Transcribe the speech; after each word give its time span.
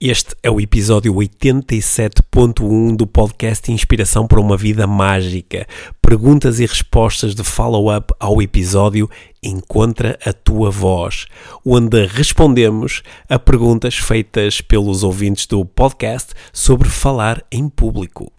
Este 0.00 0.36
é 0.44 0.50
o 0.50 0.60
episódio 0.60 1.12
87.1 1.12 2.94
do 2.94 3.04
podcast 3.04 3.72
Inspiração 3.72 4.28
para 4.28 4.40
uma 4.40 4.56
Vida 4.56 4.86
Mágica. 4.86 5.66
Perguntas 6.00 6.60
e 6.60 6.66
respostas 6.66 7.34
de 7.34 7.42
follow-up 7.42 8.14
ao 8.20 8.40
episódio 8.40 9.10
Encontra 9.42 10.16
a 10.24 10.32
Tua 10.32 10.70
Voz, 10.70 11.26
onde 11.66 12.06
respondemos 12.06 13.02
a 13.28 13.40
perguntas 13.40 13.96
feitas 13.96 14.60
pelos 14.60 15.02
ouvintes 15.02 15.46
do 15.46 15.64
podcast 15.64 16.32
sobre 16.52 16.88
falar 16.88 17.44
em 17.50 17.68
público. 17.68 18.30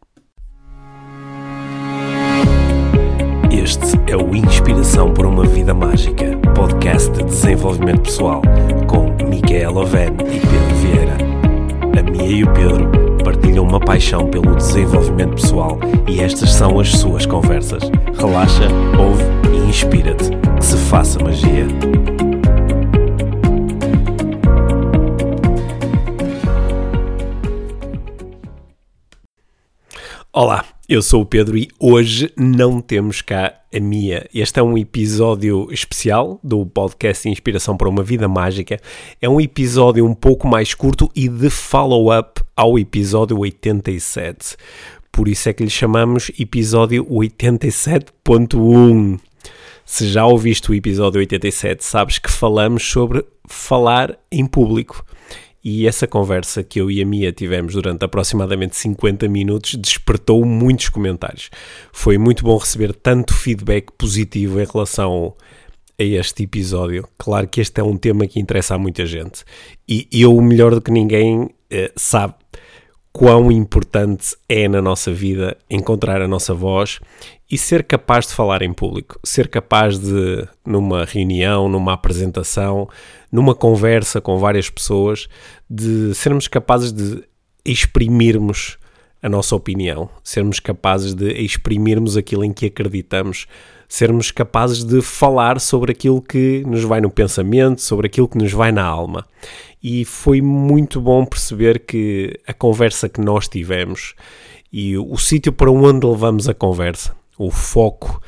Este 3.51 3.99
é 4.09 4.15
o 4.15 4.33
Inspiração 4.33 5.13
para 5.13 5.27
uma 5.27 5.45
Vida 5.45 5.73
Mágica, 5.73 6.37
podcast 6.55 7.11
de 7.11 7.25
desenvolvimento 7.25 8.03
pessoal, 8.03 8.41
com 8.87 9.11
Micaela 9.27 9.81
Oven 9.81 10.13
e 10.31 10.39
Pedro 10.39 10.68
a 11.99 12.03
Mia 12.03 12.23
e 12.23 12.43
o 12.43 12.53
Pedro 12.53 12.89
partilham 13.23 13.65
uma 13.65 13.79
paixão 13.79 14.29
pelo 14.29 14.55
desenvolvimento 14.55 15.35
pessoal 15.35 15.77
e 16.07 16.21
estas 16.21 16.53
são 16.53 16.79
as 16.79 16.89
suas 16.91 17.25
conversas. 17.25 17.83
Relaxa, 18.17 18.67
ouve 18.97 19.23
e 19.53 19.69
inspira-te. 19.69 20.29
Que 20.57 20.65
se 20.65 20.77
faça 20.77 21.19
magia. 21.21 21.67
Olá, 30.31 30.63
eu 30.89 31.01
sou 31.03 31.21
o 31.21 31.25
Pedro 31.25 31.55
e 31.55 31.69
hoje 31.79 32.33
não 32.35 32.81
temos 32.81 33.21
cá 33.21 33.53
a 33.71 33.79
Mia. 33.79 34.27
Este 34.33 34.59
é 34.59 34.63
um 34.63 34.75
episódio 34.75 35.71
especial 35.71 36.39
do 36.43 36.65
podcast 36.65 37.29
Inspiração 37.29 37.77
para 37.77 37.87
uma 37.87 38.01
Vida 38.01 38.27
Mágica. 38.27 38.79
É 39.21 39.29
um 39.29 39.39
episódio 39.39 40.03
um 40.03 40.15
pouco 40.15 40.47
mais 40.47 40.73
curto 40.73 41.07
e 41.15 41.29
de 41.29 41.51
follow-up 41.51 42.41
ao 42.55 42.79
episódio 42.79 43.37
87. 43.37 44.57
Por 45.11 45.27
isso 45.27 45.47
é 45.47 45.53
que 45.53 45.63
lhe 45.63 45.69
chamamos 45.69 46.31
episódio 46.39 47.05
87.1. 47.05 49.19
Se 49.85 50.07
já 50.07 50.25
ouviste 50.25 50.71
o 50.71 50.73
episódio 50.73 51.19
87, 51.19 51.85
sabes 51.85 52.17
que 52.17 52.31
falamos 52.31 52.83
sobre 52.83 53.23
falar 53.47 54.17
em 54.31 54.47
público. 54.47 55.05
E 55.63 55.87
essa 55.87 56.07
conversa 56.07 56.63
que 56.63 56.79
eu 56.79 56.89
e 56.89 57.01
a 57.01 57.05
Mia 57.05 57.31
tivemos 57.31 57.73
durante 57.73 58.05
aproximadamente 58.05 58.75
50 58.75 59.27
minutos 59.27 59.75
despertou 59.75 60.45
muitos 60.45 60.89
comentários. 60.89 61.49
Foi 61.91 62.17
muito 62.17 62.43
bom 62.43 62.57
receber 62.57 62.93
tanto 62.93 63.33
feedback 63.33 63.91
positivo 63.97 64.59
em 64.61 64.65
relação 64.65 65.35
a 65.99 66.03
este 66.03 66.43
episódio. 66.43 67.07
Claro 67.17 67.47
que 67.47 67.59
este 67.59 67.81
é 67.81 67.83
um 67.83 67.97
tema 67.97 68.25
que 68.25 68.39
interessa 68.39 68.75
a 68.75 68.77
muita 68.77 69.05
gente. 69.05 69.43
E 69.87 70.07
eu, 70.13 70.39
melhor 70.41 70.73
do 70.73 70.81
que 70.81 70.91
ninguém, 70.91 71.49
eh, 71.69 71.91
sabe 71.95 72.35
quão 73.11 73.51
importante 73.51 74.35
é 74.47 74.67
na 74.67 74.81
nossa 74.81 75.11
vida 75.11 75.57
encontrar 75.69 76.21
a 76.21 76.27
nossa 76.27 76.53
voz 76.53 76.99
e 77.49 77.57
ser 77.57 77.83
capaz 77.83 78.27
de 78.27 78.33
falar 78.33 78.61
em 78.61 78.71
público, 78.71 79.19
ser 79.23 79.47
capaz 79.47 79.97
de, 79.97 80.47
numa 80.65 81.03
reunião, 81.05 81.67
numa 81.67 81.93
apresentação, 81.93 82.87
numa 83.31 83.55
conversa 83.55 84.21
com 84.21 84.37
várias 84.37 84.69
pessoas, 84.69 85.27
de 85.69 86.13
sermos 86.13 86.47
capazes 86.47 86.91
de 86.91 87.23
exprimirmos 87.65 88.77
a 89.21 89.27
nossa 89.27 89.55
opinião, 89.55 90.09
sermos 90.23 90.59
capazes 90.59 91.13
de 91.13 91.31
exprimirmos 91.33 92.15
aquilo 92.15 92.43
em 92.45 92.53
que 92.53 92.67
acreditamos, 92.67 93.47
sermos 93.87 94.31
capazes 94.31 94.83
de 94.83 95.01
falar 95.01 95.59
sobre 95.59 95.91
aquilo 95.91 96.21
que 96.21 96.63
nos 96.65 96.83
vai 96.83 97.01
no 97.01 97.09
pensamento, 97.09 97.81
sobre 97.81 98.07
aquilo 98.07 98.29
que 98.29 98.37
nos 98.37 98.51
vai 98.53 98.71
na 98.71 98.85
alma. 98.85 99.25
E 99.81 100.03
foi 100.03 100.41
muito 100.41 100.99
bom 100.99 101.25
perceber 101.25 101.79
que 101.79 102.37
a 102.45 102.53
conversa 102.53 103.07
que 103.07 103.21
nós 103.21 103.47
tivemos 103.47 104.13
e 104.71 104.97
o 104.97 105.17
sítio 105.17 105.53
para 105.53 105.71
onde 105.71 106.05
levamos 106.05 106.47
a 106.49 106.53
conversa, 106.53 107.15
o 107.37 107.49
foco 107.49 108.21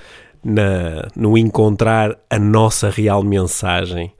na, 0.44 1.08
no 1.16 1.38
encontrar 1.38 2.18
a 2.30 2.40
nossa 2.40 2.90
real 2.90 3.22
mensagem, 3.22 4.14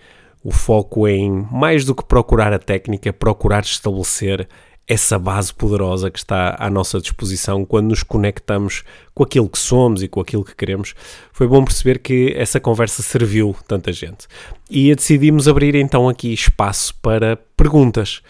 o 0.44 0.52
foco 0.52 1.08
em 1.08 1.48
mais 1.52 1.86
do 1.86 1.96
que 1.96 2.04
procurar 2.04 2.54
a 2.54 2.60
técnica, 2.60 3.14
procurar 3.14 3.64
estabelecer 3.64 4.48
essa 4.88 5.18
base 5.18 5.54
poderosa 5.54 6.12
que 6.12 6.20
está 6.20 6.56
à 6.60 6.70
nossa 6.70 7.00
disposição 7.00 7.64
quando 7.64 7.90
nos 7.90 8.04
conectamos 8.04 8.84
com 9.14 9.24
aquilo 9.24 9.50
que 9.50 9.58
somos 9.58 10.04
e 10.04 10.08
com 10.08 10.20
aquilo 10.20 10.44
que 10.44 10.56
queremos. 10.56 10.94
Foi 11.32 11.48
bom 11.48 11.64
perceber 11.64 12.00
que 12.00 12.34
essa 12.36 12.60
conversa 12.60 13.02
serviu 13.02 13.56
tanta 13.68 13.94
gente. 13.94 14.28
E 14.70 14.94
decidimos 14.94 15.48
abrir 15.48 15.76
então 15.76 16.10
aqui 16.10 16.34
espaço 16.34 16.96
para 17.02 17.38
perguntas 17.56 18.22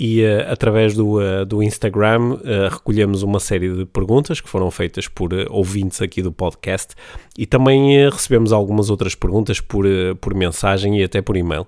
e 0.00 0.22
uh, 0.22 0.50
através 0.50 0.94
do, 0.94 1.18
uh, 1.18 1.44
do 1.44 1.62
Instagram 1.62 2.32
uh, 2.32 2.70
recolhemos 2.70 3.22
uma 3.22 3.38
série 3.38 3.70
de 3.70 3.84
perguntas 3.84 4.40
que 4.40 4.48
foram 4.48 4.70
feitas 4.70 5.06
por 5.06 5.30
ouvintes 5.50 6.00
aqui 6.00 6.22
do 6.22 6.32
podcast 6.32 6.94
e 7.36 7.44
também 7.44 8.08
recebemos 8.08 8.50
algumas 8.50 8.88
outras 8.88 9.14
perguntas 9.14 9.60
por, 9.60 9.84
por 10.18 10.32
mensagem 10.34 10.98
e 10.98 11.04
até 11.04 11.20
por 11.20 11.36
e-mail. 11.36 11.66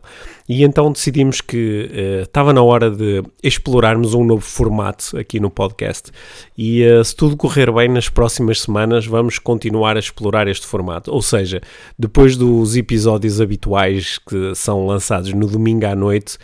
E 0.49 0.65
então 0.65 0.91
decidimos 0.91 1.41
que 1.41 1.89
estava 2.23 2.53
na 2.53 2.63
hora 2.63 2.91
de 2.91 3.23
explorarmos 3.43 4.13
um 4.13 4.23
novo 4.23 4.43
formato 4.43 5.17
aqui 5.17 5.41
no 5.41 5.49
podcast 5.49 6.11
e 6.59 6.83
se 7.05 7.17
tudo 7.17 7.39
correr 7.39 7.73
bem 7.73 7.89
nas 7.89 8.09
próximas 8.11 8.61
semanas 8.61 9.07
vamos 9.07 9.39
continuar 9.39 9.97
a 9.97 10.01
explorar 10.01 10.47
este 10.47 10.67
formato. 10.67 11.11
Ou 11.11 11.23
seja, 11.23 11.61
depois 11.99 12.37
dos 12.37 12.77
episódios 12.77 13.41
habituais 13.41 14.19
que 14.19 14.55
são 14.55 14.85
lançados 14.85 15.33
no 15.33 15.47
domingo 15.47 15.87
à 15.87 15.95
noite, 15.95 16.37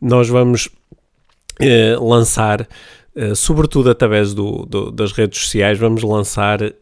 nós 0.00 0.28
vamos 0.28 0.68
eh, 1.60 1.96
lançar, 2.00 2.66
uh, 3.14 3.34
sobretudo 3.34 3.90
através 3.90 4.34
do, 4.34 4.64
do, 4.66 4.90
das 4.90 5.12
redes 5.12 5.40
sociais, 5.40 5.78
vamos 5.78 6.02
lançar 6.02 6.62
uh, 6.62 6.72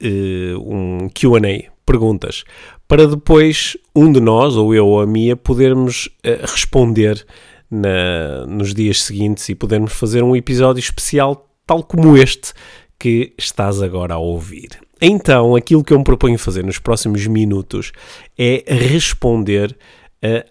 um 0.58 1.08
QA, 1.08 1.70
perguntas, 1.84 2.44
para 2.88 3.06
depois 3.06 3.76
um 3.94 4.12
de 4.12 4.20
nós, 4.20 4.56
ou 4.56 4.74
eu 4.74 4.86
ou 4.86 5.00
a 5.00 5.06
Mia, 5.06 5.36
podermos 5.36 6.08
responder 6.42 7.24
na, 7.70 8.46
nos 8.46 8.72
dias 8.72 9.02
seguintes 9.02 9.48
e 9.48 9.54
podermos 9.54 9.92
fazer 9.92 10.22
um 10.22 10.36
episódio 10.36 10.80
especial, 10.80 11.48
tal 11.66 11.82
como 11.82 12.16
este 12.16 12.52
que 12.98 13.32
estás 13.36 13.82
agora 13.82 14.14
a 14.14 14.18
ouvir. 14.18 14.70
Então, 15.00 15.54
aquilo 15.54 15.84
que 15.84 15.92
eu 15.92 15.98
me 15.98 16.04
proponho 16.04 16.38
fazer 16.38 16.64
nos 16.64 16.78
próximos 16.78 17.26
minutos 17.26 17.92
é 18.38 18.64
responder 18.66 19.76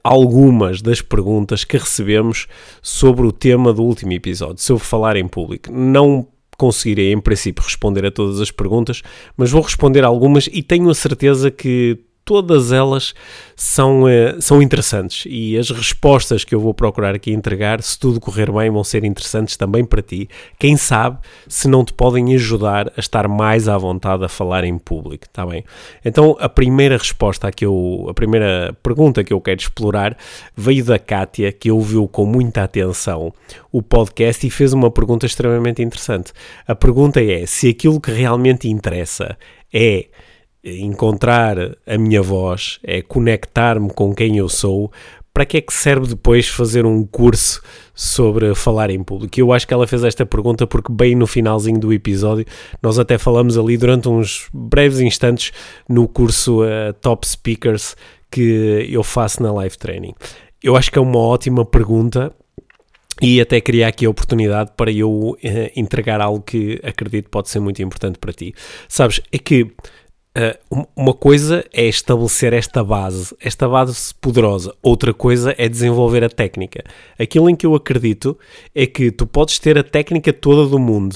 algumas 0.03 0.81
das 0.81 1.01
perguntas 1.01 1.63
que 1.63 1.77
recebemos 1.77 2.47
sobre 2.81 3.25
o 3.25 3.31
tema 3.31 3.73
do 3.73 3.83
último 3.83 4.13
episódio, 4.13 4.61
sobre 4.61 4.83
falar 4.83 5.15
em 5.17 5.27
público. 5.27 5.71
Não 5.71 6.27
conseguirei, 6.57 7.11
em 7.11 7.19
princípio, 7.19 7.63
responder 7.63 8.05
a 8.05 8.11
todas 8.11 8.39
as 8.39 8.51
perguntas, 8.51 9.01
mas 9.35 9.51
vou 9.51 9.61
responder 9.61 10.03
algumas 10.03 10.47
e 10.51 10.63
tenho 10.63 10.89
a 10.89 10.95
certeza 10.95 11.51
que 11.51 11.99
todas 12.25 12.71
elas 12.71 13.13
são, 13.55 14.03
uh, 14.03 14.41
são 14.41 14.61
interessantes 14.61 15.25
e 15.27 15.55
as 15.55 15.69
respostas 15.69 16.43
que 16.43 16.53
eu 16.55 16.59
vou 16.59 16.73
procurar 16.73 17.13
aqui 17.13 17.31
entregar, 17.31 17.81
se 17.83 17.97
tudo 17.97 18.19
correr 18.19 18.51
bem, 18.51 18.71
vão 18.71 18.83
ser 18.83 19.03
interessantes 19.03 19.55
também 19.55 19.85
para 19.85 20.01
ti. 20.01 20.27
Quem 20.57 20.75
sabe 20.75 21.19
se 21.47 21.67
não 21.67 21.85
te 21.85 21.93
podem 21.93 22.33
ajudar 22.33 22.91
a 22.97 22.99
estar 22.99 23.27
mais 23.27 23.69
à 23.69 23.77
vontade 23.77 24.25
a 24.25 24.27
falar 24.27 24.63
em 24.63 24.77
público, 24.77 25.25
está 25.25 25.45
bem? 25.45 25.63
Então 26.03 26.35
a 26.39 26.49
primeira 26.49 26.97
resposta 26.97 27.51
que 27.51 27.63
eu, 27.63 28.07
a 28.09 28.13
primeira 28.13 28.75
pergunta 28.81 29.23
que 29.23 29.31
eu 29.31 29.39
quero 29.39 29.61
explorar 29.61 30.17
veio 30.57 30.83
da 30.83 30.97
Kátia, 30.97 31.51
que 31.51 31.69
ouviu 31.69 32.07
com 32.07 32.25
muita 32.25 32.63
atenção 32.63 33.31
o 33.71 33.83
podcast 33.83 34.45
e 34.45 34.49
fez 34.49 34.73
uma 34.73 34.89
pergunta 34.89 35.27
extremamente 35.27 35.83
interessante. 35.83 36.33
A 36.67 36.73
pergunta 36.73 37.23
é 37.23 37.45
se 37.45 37.69
aquilo 37.69 38.01
que 38.01 38.11
realmente 38.11 38.67
interessa 38.67 39.37
é 39.71 40.07
encontrar 40.65 41.57
a 41.85 41.97
minha 41.97 42.21
voz, 42.21 42.79
é 42.83 43.01
conectar-me 43.01 43.89
com 43.93 44.13
quem 44.13 44.37
eu 44.37 44.49
sou, 44.49 44.91
para 45.35 45.45
que 45.45 45.57
é 45.57 45.61
que 45.61 45.73
serve 45.73 46.07
depois 46.07 46.47
fazer 46.47 46.85
um 46.85 47.05
curso 47.05 47.61
sobre 47.93 48.55
falar 48.55 48.89
em 48.89 49.03
público? 49.03 49.37
Eu 49.37 49.51
acho 49.51 49.67
que 49.67 49.73
ela 49.73 49.85
fez 49.85 50.01
esta 50.03 50.25
pergunta 50.25 50.65
porque 50.65 50.91
bem 50.91 51.13
no 51.13 51.27
finalzinho 51.27 51.77
do 51.77 51.91
episódio 51.91 52.45
nós 52.81 52.97
até 52.97 53.17
falamos 53.17 53.57
ali 53.57 53.75
durante 53.75 54.07
uns 54.07 54.47
breves 54.53 55.01
instantes 55.01 55.51
no 55.89 56.07
curso 56.07 56.63
uh, 56.63 56.93
Top 57.01 57.27
Speakers 57.27 57.97
que 58.31 58.87
eu 58.89 59.03
faço 59.03 59.43
na 59.43 59.51
Live 59.51 59.77
Training. 59.77 60.13
Eu 60.63 60.77
acho 60.77 60.89
que 60.89 60.97
é 60.97 61.01
uma 61.01 61.19
ótima 61.19 61.65
pergunta 61.65 62.33
e 63.21 63.41
até 63.41 63.59
queria 63.59 63.89
aqui 63.89 64.05
a 64.05 64.09
oportunidade 64.09 64.71
para 64.77 64.89
eu 64.89 65.11
uh, 65.11 65.37
entregar 65.75 66.21
algo 66.21 66.41
que 66.41 66.79
acredito 66.81 67.29
pode 67.29 67.49
ser 67.49 67.59
muito 67.59 67.81
importante 67.81 68.17
para 68.19 68.31
ti. 68.31 68.55
Sabes, 68.87 69.19
é 69.33 69.37
que 69.37 69.69
Uh, 70.37 70.85
uma 70.93 71.13
coisa 71.13 71.63
é 71.71 71.85
estabelecer 71.85 72.51
esta 72.51 72.83
base, 72.83 73.33
esta 73.39 73.69
base 73.69 74.13
poderosa. 74.15 74.75
Outra 74.83 75.13
coisa 75.13 75.55
é 75.57 75.69
desenvolver 75.69 76.25
a 76.25 76.29
técnica. 76.29 76.83
Aquilo 77.17 77.49
em 77.49 77.55
que 77.55 77.65
eu 77.65 77.73
acredito 77.73 78.37
é 78.73 78.85
que 78.85 79.11
tu 79.11 79.25
podes 79.25 79.59
ter 79.59 79.77
a 79.77 79.83
técnica 79.83 80.33
toda 80.33 80.69
do 80.69 80.77
mundo, 80.77 81.15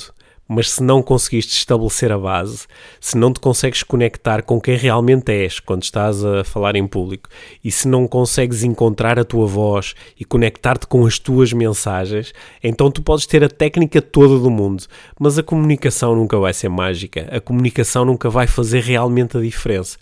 mas 0.51 0.71
se 0.71 0.83
não 0.83 1.03
conseguiste 1.03 1.55
estabelecer 1.55 2.11
a 2.11 2.17
base, 2.17 2.65
se 2.99 3.15
não 3.15 3.31
te 3.31 3.39
consegues 3.39 3.83
conectar 3.83 4.41
com 4.41 4.59
quem 4.59 4.75
realmente 4.75 5.31
és 5.31 5.59
quando 5.59 5.83
estás 5.83 6.25
a 6.25 6.43
falar 6.43 6.75
em 6.75 6.87
público 6.87 7.29
e 7.63 7.71
se 7.71 7.87
não 7.87 8.07
consegues 8.07 8.63
encontrar 8.63 9.19
a 9.19 9.23
tua 9.23 9.45
voz 9.45 9.93
e 10.19 10.25
conectar-te 10.25 10.87
com 10.87 11.05
as 11.05 11.19
tuas 11.19 11.53
mensagens, 11.53 12.33
então 12.63 12.89
tu 12.89 13.03
podes 13.03 13.27
ter 13.27 13.43
a 13.43 13.49
técnica 13.49 14.01
toda 14.01 14.39
do 14.39 14.49
mundo, 14.49 14.85
mas 15.19 15.37
a 15.37 15.43
comunicação 15.43 16.15
nunca 16.15 16.39
vai 16.39 16.51
ser 16.51 16.67
mágica, 16.67 17.29
a 17.31 17.39
comunicação 17.39 18.03
nunca 18.03 18.27
vai 18.27 18.47
fazer 18.47 18.81
realmente 18.81 19.37
a 19.37 19.41
diferença. 19.41 19.99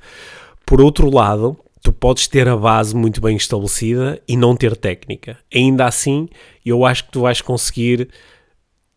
Por 0.66 0.80
outro 0.80 1.14
lado, 1.14 1.58
tu 1.84 1.92
podes 1.92 2.26
ter 2.26 2.48
a 2.48 2.56
base 2.56 2.96
muito 2.96 3.20
bem 3.20 3.36
estabelecida 3.36 4.22
e 4.26 4.38
não 4.38 4.56
ter 4.56 4.78
técnica. 4.78 5.38
Ainda 5.54 5.86
assim, 5.86 6.30
eu 6.66 6.86
acho 6.86 7.04
que 7.04 7.12
tu 7.12 7.22
vais 7.22 7.42
conseguir 7.42 8.10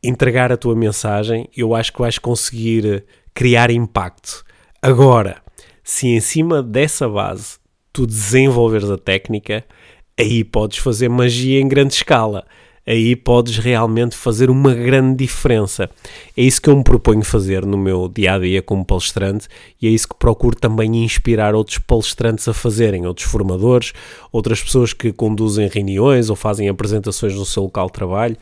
entregar 0.03 0.51
a 0.51 0.57
tua 0.57 0.75
mensagem, 0.75 1.49
eu 1.57 1.75
acho 1.75 1.93
que 1.93 2.01
vais 2.01 2.19
conseguir 2.19 2.87
eh, 2.87 3.03
criar 3.35 3.71
impacto. 3.71 4.45
Agora, 4.81 5.43
se 5.85 6.09
em 6.09 6.21
cima 6.21 6.63
dessa 6.63 7.09
base 7.09 7.59
tu 7.93 8.07
desenvolveres 8.07 8.91
a 8.91 8.97
técnica, 8.97 9.65
aí 10.19 10.45
podes 10.45 10.79
fazer 10.79 11.09
magia 11.09 11.61
em 11.61 11.69
grande 11.69 11.95
escala. 11.95 12.45
Aí 12.87 13.15
podes 13.15 13.59
realmente 13.59 14.17
fazer 14.17 14.51
uma 14.51 14.75
grande 14.75 15.25
diferença. 15.25 15.89
É 16.37 16.43
isso 16.43 16.61
que 16.61 16.71
eu 16.71 16.77
me 16.77 16.83
proponho 16.83 17.23
fazer 17.23 17.65
no 17.67 17.77
meu 17.77 18.09
dia 18.09 18.35
a 18.35 18.39
dia 18.39 18.63
como 18.63 18.85
palestrante 18.85 19.49
e 19.81 19.87
é 19.87 19.91
isso 19.91 20.09
que 20.09 20.17
procuro 20.17 20.57
também 20.57 21.05
inspirar 21.05 21.55
outros 21.55 21.79
palestrantes 21.79 22.49
a 22.49 22.55
fazerem, 22.55 23.07
outros 23.07 23.27
formadores, 23.27 23.93
outras 24.33 24.63
pessoas 24.63 24.93
que 24.93 25.13
conduzem 25.13 25.69
reuniões 25.69 26.31
ou 26.31 26.37
fazem 26.37 26.69
apresentações 26.69 27.35
no 27.35 27.45
seu 27.45 27.65
local 27.65 27.87
de 27.87 27.93
trabalho, 27.93 28.37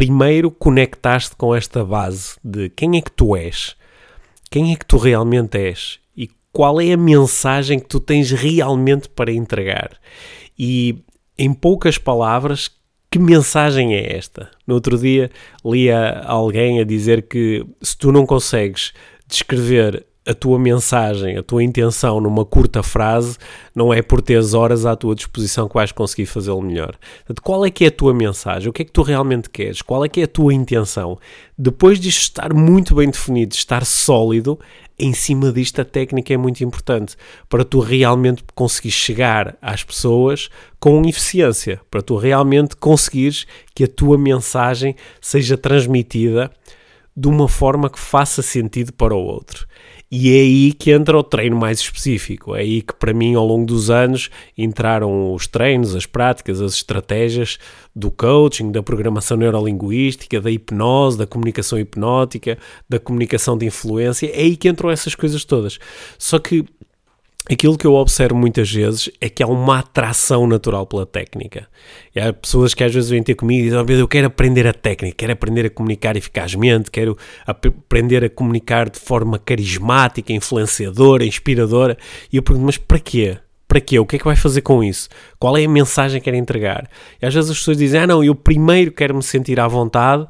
primeiro 0.00 0.50
conectaste 0.50 1.36
com 1.36 1.54
esta 1.54 1.84
base 1.84 2.38
de 2.42 2.70
quem 2.70 2.96
é 2.96 3.02
que 3.02 3.12
tu 3.12 3.36
és, 3.36 3.76
quem 4.50 4.72
é 4.72 4.76
que 4.76 4.86
tu 4.86 4.96
realmente 4.96 5.58
és 5.58 6.00
e 6.16 6.30
qual 6.50 6.80
é 6.80 6.92
a 6.92 6.96
mensagem 6.96 7.78
que 7.78 7.86
tu 7.86 8.00
tens 8.00 8.30
realmente 8.30 9.10
para 9.10 9.30
entregar. 9.30 9.90
E 10.58 11.04
em 11.36 11.52
poucas 11.52 11.98
palavras, 11.98 12.70
que 13.10 13.18
mensagem 13.18 13.94
é 13.94 14.16
esta? 14.16 14.50
No 14.66 14.72
outro 14.72 14.96
dia 14.96 15.30
lia 15.62 16.22
alguém 16.24 16.80
a 16.80 16.84
dizer 16.84 17.28
que 17.28 17.66
se 17.82 17.94
tu 17.94 18.10
não 18.10 18.24
consegues 18.24 18.94
descrever 19.28 20.06
a 20.26 20.34
tua 20.34 20.58
mensagem, 20.58 21.38
a 21.38 21.42
tua 21.42 21.64
intenção 21.64 22.20
numa 22.20 22.44
curta 22.44 22.82
frase, 22.82 23.38
não 23.74 23.92
é 23.92 24.02
por 24.02 24.20
teres 24.20 24.52
horas 24.52 24.84
à 24.84 24.94
tua 24.94 25.14
disposição 25.14 25.66
que 25.66 25.74
vais 25.74 25.92
conseguir 25.92 26.26
fazê-lo 26.26 26.60
melhor. 26.60 26.94
Portanto, 27.18 27.42
qual 27.42 27.64
é 27.64 27.70
que 27.70 27.84
é 27.84 27.88
a 27.88 27.92
tua 27.92 28.12
mensagem? 28.12 28.68
O 28.68 28.72
que 28.72 28.82
é 28.82 28.84
que 28.84 28.92
tu 28.92 29.02
realmente 29.02 29.48
queres? 29.48 29.80
Qual 29.80 30.04
é 30.04 30.08
que 30.08 30.20
é 30.20 30.24
a 30.24 30.28
tua 30.28 30.52
intenção? 30.52 31.18
Depois 31.56 31.98
disto 31.98 32.20
estar 32.20 32.52
muito 32.52 32.94
bem 32.94 33.10
definido, 33.10 33.54
estar 33.54 33.84
sólido, 33.84 34.58
em 34.98 35.14
cima 35.14 35.50
disto 35.50 35.80
a 35.80 35.84
técnica 35.84 36.34
é 36.34 36.36
muito 36.36 36.62
importante 36.62 37.16
para 37.48 37.64
tu 37.64 37.80
realmente 37.80 38.44
conseguir 38.54 38.90
chegar 38.90 39.56
às 39.62 39.82
pessoas 39.82 40.50
com 40.78 41.02
eficiência, 41.08 41.80
para 41.90 42.02
tu 42.02 42.16
realmente 42.16 42.76
conseguires 42.76 43.46
que 43.74 43.84
a 43.84 43.88
tua 43.88 44.18
mensagem 44.18 44.94
seja 45.20 45.56
transmitida 45.56 46.50
de 47.16 47.28
uma 47.28 47.48
forma 47.48 47.88
que 47.88 47.98
faça 47.98 48.42
sentido 48.42 48.92
para 48.92 49.14
o 49.14 49.22
outro. 49.22 49.66
E 50.12 50.36
é 50.36 50.40
aí 50.40 50.72
que 50.72 50.90
entra 50.90 51.16
o 51.16 51.22
treino 51.22 51.56
mais 51.56 51.78
específico. 51.78 52.56
É 52.56 52.60
aí 52.60 52.82
que, 52.82 52.92
para 52.92 53.14
mim, 53.14 53.36
ao 53.36 53.46
longo 53.46 53.64
dos 53.64 53.90
anos, 53.90 54.28
entraram 54.58 55.32
os 55.32 55.46
treinos, 55.46 55.94
as 55.94 56.04
práticas, 56.04 56.60
as 56.60 56.74
estratégias 56.74 57.58
do 57.94 58.10
coaching, 58.10 58.72
da 58.72 58.82
programação 58.82 59.36
neurolinguística, 59.36 60.40
da 60.40 60.50
hipnose, 60.50 61.16
da 61.16 61.28
comunicação 61.28 61.78
hipnótica, 61.78 62.58
da 62.88 62.98
comunicação 62.98 63.56
de 63.56 63.66
influência. 63.66 64.26
É 64.26 64.40
aí 64.40 64.56
que 64.56 64.68
entram 64.68 64.90
essas 64.90 65.14
coisas 65.14 65.44
todas. 65.44 65.78
Só 66.18 66.40
que 66.40 66.64
aquilo 67.48 67.76
que 67.76 67.86
eu 67.86 67.94
observo 67.94 68.36
muitas 68.36 68.70
vezes 68.70 69.10
é 69.20 69.28
que 69.28 69.42
há 69.42 69.46
uma 69.46 69.78
atração 69.78 70.46
natural 70.46 70.86
pela 70.86 71.06
técnica. 71.06 71.68
E 72.14 72.20
há 72.20 72.32
pessoas 72.32 72.74
que 72.74 72.84
às 72.84 72.92
vezes 72.92 73.10
vêm 73.10 73.22
ter 73.22 73.34
comigo 73.34 73.60
e 73.60 73.64
dizem: 73.64 73.78
oh, 73.78 73.92
Eu 73.92 74.08
quero 74.08 74.26
aprender 74.26 74.66
a 74.66 74.72
técnica, 74.72 75.14
quero 75.16 75.32
aprender 75.32 75.66
a 75.66 75.70
comunicar 75.70 76.16
eficazmente, 76.16 76.90
quero 76.90 77.16
aprender 77.46 78.24
a 78.24 78.30
comunicar 78.30 78.90
de 78.90 78.98
forma 78.98 79.38
carismática, 79.38 80.32
influenciadora, 80.32 81.24
inspiradora. 81.24 81.96
E 82.32 82.36
eu 82.36 82.42
pergunto: 82.42 82.66
Mas 82.66 82.76
para 82.76 82.98
quê? 82.98 83.38
Para 83.66 83.80
quê? 83.80 83.98
O 83.98 84.06
que 84.06 84.16
é 84.16 84.18
que 84.18 84.24
vai 84.24 84.36
fazer 84.36 84.62
com 84.62 84.82
isso? 84.82 85.08
Qual 85.38 85.56
é 85.56 85.64
a 85.64 85.68
mensagem 85.68 86.20
que 86.20 86.24
quer 86.24 86.36
entregar? 86.36 86.88
E 87.22 87.26
às 87.26 87.32
vezes 87.32 87.50
as 87.50 87.58
pessoas 87.58 87.78
dizem: 87.78 88.00
Ah, 88.00 88.06
não, 88.06 88.22
eu 88.22 88.34
primeiro 88.34 88.92
quero 88.92 89.14
me 89.14 89.22
sentir 89.22 89.60
à 89.60 89.66
vontade 89.66 90.26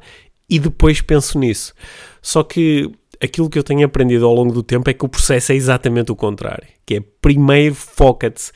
e 0.49 0.59
depois 0.59 1.01
penso 1.01 1.39
nisso. 1.39 1.73
Só 2.21 2.43
que 2.43 2.91
aquilo 3.21 3.49
que 3.49 3.57
eu 3.57 3.63
tenho 3.63 3.85
aprendido 3.85 4.25
ao 4.25 4.33
longo 4.33 4.53
do 4.53 4.63
tempo 4.63 4.89
é 4.89 4.93
que 4.93 5.05
o 5.05 5.09
processo 5.09 5.51
é 5.51 5.55
exatamente 5.55 6.11
o 6.11 6.15
contrário, 6.15 6.67
que 6.85 6.95
é 6.95 7.03
primeiro 7.21 7.75
foca-te 7.75 8.51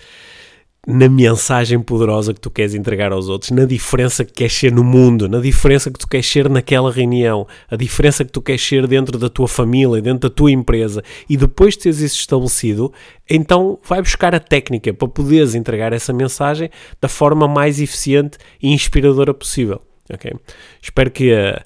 na 0.88 1.09
mensagem 1.09 1.79
poderosa 1.79 2.33
que 2.33 2.39
tu 2.39 2.51
queres 2.51 2.75
entregar 2.75 3.12
aos 3.12 3.27
outros, 3.27 3.50
na 3.50 3.65
diferença 3.65 4.23
que 4.23 4.31
queres 4.31 4.53
ser 4.53 4.71
no 4.71 4.83
mundo, 4.83 5.27
na 5.27 5.39
diferença 5.39 5.89
que 5.89 5.97
tu 5.97 6.07
queres 6.07 6.27
ser 6.27 6.47
naquela 6.47 6.91
reunião, 6.91 7.47
a 7.69 7.75
diferença 7.75 8.23
que 8.23 8.31
tu 8.31 8.41
queres 8.41 8.62
ser 8.62 8.85
dentro 8.85 9.17
da 9.17 9.27
tua 9.27 9.47
família, 9.47 10.00
dentro 10.00 10.29
da 10.29 10.35
tua 10.35 10.51
empresa, 10.51 11.03
e 11.27 11.35
depois 11.35 11.73
de 11.73 11.83
teres 11.83 12.00
isso 12.01 12.19
estabelecido, 12.19 12.94
então 13.27 13.79
vai 13.83 14.00
buscar 14.00 14.35
a 14.35 14.39
técnica 14.39 14.94
para 14.94 15.07
poderes 15.07 15.56
entregar 15.56 15.91
essa 15.91 16.13
mensagem 16.13 16.69
da 17.01 17.09
forma 17.09 17.47
mais 17.47 17.79
eficiente 17.81 18.38
e 18.62 18.71
inspiradora 18.71 19.33
possível. 19.33 19.81
Okay? 20.13 20.33
Espero 20.79 21.09
que 21.09 21.33
a, 21.33 21.63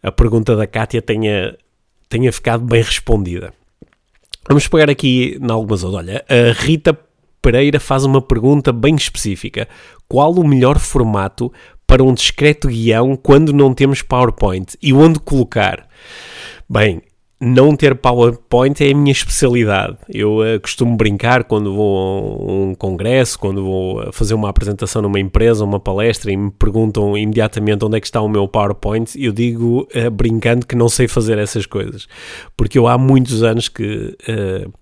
a 0.00 0.12
pergunta 0.12 0.54
da 0.54 0.66
Kátia 0.66 1.02
tenha 1.02 1.56
tenha 2.14 2.32
ficado 2.32 2.64
bem 2.64 2.80
respondida. 2.80 3.52
Vamos 4.46 4.68
pegar 4.68 4.88
aqui 4.88 5.36
em 5.42 5.50
algumas. 5.50 5.82
Olha, 5.82 6.24
a 6.28 6.52
Rita 6.52 6.96
Pereira 7.42 7.80
faz 7.80 8.04
uma 8.04 8.22
pergunta 8.22 8.72
bem 8.72 8.94
específica. 8.94 9.66
Qual 10.06 10.32
o 10.32 10.46
melhor 10.46 10.78
formato 10.78 11.52
para 11.84 12.04
um 12.04 12.14
discreto 12.14 12.68
guião 12.68 13.16
quando 13.16 13.52
não 13.52 13.74
temos 13.74 14.00
PowerPoint 14.00 14.76
e 14.80 14.92
onde 14.92 15.18
colocar? 15.18 15.88
Bem, 16.70 17.02
não 17.44 17.76
ter 17.76 17.94
PowerPoint 17.94 18.82
é 18.82 18.90
a 18.90 18.96
minha 18.96 19.12
especialidade. 19.12 19.96
Eu 20.08 20.38
uh, 20.38 20.60
costumo 20.60 20.96
brincar 20.96 21.44
quando 21.44 21.74
vou 21.74 22.48
a 22.48 22.52
um 22.52 22.74
congresso, 22.74 23.38
quando 23.38 23.62
vou 23.62 24.12
fazer 24.12 24.34
uma 24.34 24.48
apresentação 24.48 25.02
numa 25.02 25.20
empresa, 25.20 25.64
uma 25.64 25.78
palestra 25.78 26.32
e 26.32 26.36
me 26.36 26.50
perguntam 26.50 27.16
imediatamente 27.16 27.84
onde 27.84 27.96
é 27.98 28.00
que 28.00 28.06
está 28.06 28.20
o 28.20 28.28
meu 28.28 28.48
PowerPoint. 28.48 29.12
Eu 29.22 29.32
digo 29.32 29.86
uh, 29.94 30.10
brincando 30.10 30.66
que 30.66 30.74
não 30.74 30.88
sei 30.88 31.06
fazer 31.06 31.38
essas 31.38 31.66
coisas, 31.66 32.08
porque 32.56 32.78
eu 32.78 32.88
há 32.88 32.96
muitos 32.96 33.42
anos 33.42 33.68
que 33.68 34.16
uh, 34.28 34.72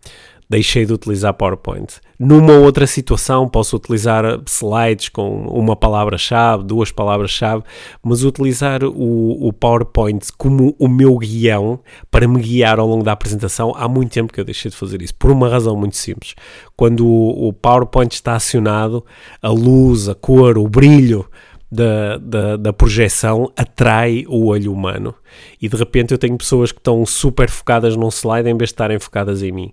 deixei 0.52 0.84
de 0.84 0.92
utilizar 0.92 1.32
PowerPoint. 1.32 1.94
Numa 2.18 2.52
outra 2.52 2.86
situação, 2.86 3.48
posso 3.48 3.74
utilizar 3.74 4.22
slides 4.46 5.08
com 5.08 5.46
uma 5.46 5.74
palavra-chave, 5.74 6.62
duas 6.62 6.92
palavras-chave, 6.92 7.62
mas 8.02 8.22
utilizar 8.22 8.84
o, 8.84 9.48
o, 9.48 9.52
PowerPoint 9.52 10.28
como 10.36 10.76
o 10.78 10.88
meu 10.88 11.16
guião 11.16 11.80
para 12.10 12.28
me 12.28 12.40
guiar 12.40 12.78
ao 12.78 12.86
longo 12.86 13.02
da 13.02 13.12
apresentação, 13.12 13.72
há 13.74 13.88
muito 13.88 14.12
tempo 14.12 14.32
que 14.32 14.38
eu 14.38 14.44
deixei 14.44 14.70
de 14.70 14.76
fazer 14.76 15.00
isso, 15.00 15.14
por 15.14 15.30
uma 15.30 15.48
razão 15.48 15.74
muito 15.74 15.96
simples. 15.96 16.34
Quando 16.76 17.06
o, 17.06 17.48
o 17.48 17.52
PowerPoint 17.54 18.14
está 18.14 18.34
acionado, 18.34 19.04
a 19.40 19.48
luz, 19.48 20.08
a 20.08 20.14
cor, 20.14 20.58
o 20.58 20.68
brilho 20.68 21.26
da, 21.70 22.18
da, 22.18 22.56
da, 22.58 22.72
projeção 22.74 23.50
atrai 23.56 24.26
o 24.28 24.48
olho 24.48 24.70
humano. 24.70 25.14
E 25.60 25.66
de 25.66 25.74
repente 25.74 26.12
eu 26.12 26.18
tenho 26.18 26.36
pessoas 26.36 26.70
que 26.70 26.78
estão 26.78 27.06
super 27.06 27.48
focadas 27.48 27.96
num 27.96 28.10
slide 28.10 28.46
em 28.50 28.56
vez 28.58 28.68
de 28.68 28.74
estarem 28.74 28.98
focadas 28.98 29.42
em 29.42 29.50
mim 29.50 29.72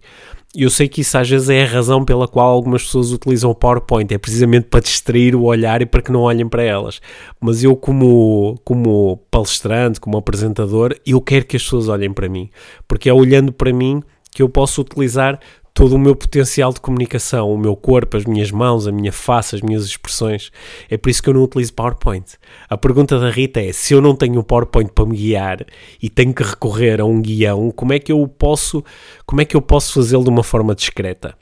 eu 0.56 0.70
sei 0.70 0.88
que 0.88 1.01
isso 1.01 1.18
às 1.18 1.29
vezes 1.29 1.50
é 1.50 1.63
a 1.63 1.68
razão 1.68 2.03
pela 2.03 2.27
qual 2.27 2.48
algumas 2.48 2.84
pessoas 2.84 3.12
utilizam 3.12 3.51
o 3.51 3.56
PowerPoint, 3.56 4.12
é 4.13 4.18
precisamente 4.18 4.65
para 4.65 4.79
distrair 4.79 5.36
o 5.36 5.44
olhar 5.44 5.82
e 5.82 5.86
para 5.86 6.01
que 6.01 6.12
não 6.12 6.22
olhem 6.22 6.48
para 6.48 6.63
elas. 6.63 7.00
Mas 7.39 7.63
eu, 7.63 7.75
como, 7.75 8.60
como 8.63 9.18
palestrante, 9.29 10.00
como 10.00 10.18
apresentador, 10.18 10.96
eu 11.06 11.22
quero 11.22 11.46
que 11.46 11.56
as 11.56 11.63
pessoas 11.63 11.88
olhem 11.88 12.12
para 12.12 12.27
mim, 12.27 12.50
porque 12.88 13.10
é 13.10 13.13
olhando 13.13 13.53
para 13.53 13.72
mim 13.72 14.01
que 14.31 14.41
eu 14.41 14.50
posso 14.50 14.81
utilizar 14.81 15.39
todo 15.74 15.95
o 15.95 16.00
meu 16.00 16.13
potencial 16.13 16.74
de 16.74 16.81
comunicação, 16.81 17.53
o 17.53 17.57
meu 17.57 17.75
corpo, 17.75 18.17
as 18.17 18.25
minhas 18.25 18.51
mãos, 18.51 18.86
a 18.86 18.91
minha 18.91 19.13
face, 19.13 19.55
as 19.55 19.62
minhas 19.62 19.86
expressões. 19.86 20.51
É 20.89 20.98
por 20.98 21.09
isso 21.09 21.24
que 21.24 21.29
eu 21.29 21.33
não 21.33 21.43
utilizo 21.43 21.74
PowerPoint. 21.74 22.33
A 22.69 22.77
pergunta 22.77 23.17
da 23.17 23.29
Rita 23.29 23.62
é: 23.62 23.71
se 23.71 23.93
eu 23.93 24.01
não 24.01 24.15
tenho 24.15 24.39
o 24.39 24.43
PowerPoint 24.43 24.91
para 24.91 25.05
me 25.05 25.15
guiar 25.15 25.65
e 26.01 26.09
tenho 26.09 26.33
que 26.33 26.43
recorrer 26.43 27.00
a 27.00 27.05
um 27.05 27.21
guião, 27.21 27.71
como 27.71 27.93
é 27.93 28.00
que 28.00 28.12
eu 28.12 28.27
posso, 28.27 28.83
como 29.25 29.41
é 29.41 29.45
que 29.45 29.55
eu 29.55 29.62
posso 29.62 29.93
fazê-lo 29.93 30.24
de 30.24 30.29
uma 30.29 30.43
forma 30.43 30.75
discreta? 30.75 31.33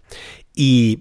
E 0.56 1.00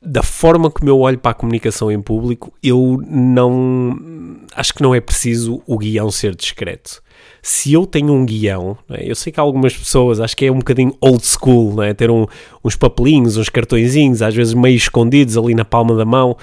da 0.00 0.22
forma 0.22 0.70
como 0.70 0.88
eu 0.88 0.98
olho 1.00 1.18
para 1.18 1.32
a 1.32 1.34
comunicação 1.34 1.90
em 1.90 2.00
público, 2.00 2.52
eu 2.62 3.02
não 3.06 3.98
acho 4.54 4.74
que 4.74 4.82
não 4.82 4.94
é 4.94 5.00
preciso 5.00 5.62
o 5.66 5.78
guião 5.78 6.10
ser 6.10 6.34
discreto 6.34 7.02
se 7.42 7.72
eu 7.72 7.86
tenho 7.86 8.12
um 8.12 8.26
guião, 8.26 8.76
é? 8.90 9.08
eu 9.08 9.14
sei 9.14 9.32
que 9.32 9.38
algumas 9.38 9.76
pessoas, 9.76 10.18
acho 10.18 10.36
que 10.36 10.46
é 10.46 10.50
um 10.50 10.58
bocadinho 10.58 10.92
old 11.00 11.24
school, 11.24 11.80
é? 11.80 11.94
ter 11.94 12.10
um, 12.10 12.26
uns 12.64 12.74
papelinhos, 12.74 13.36
uns 13.36 13.48
cartõezinhos, 13.48 14.20
às 14.20 14.34
vezes 14.34 14.52
meio 14.52 14.74
escondidos 14.74 15.36
ali 15.36 15.54
na 15.54 15.64
palma 15.64 15.94
da 15.94 16.04
mão, 16.04 16.36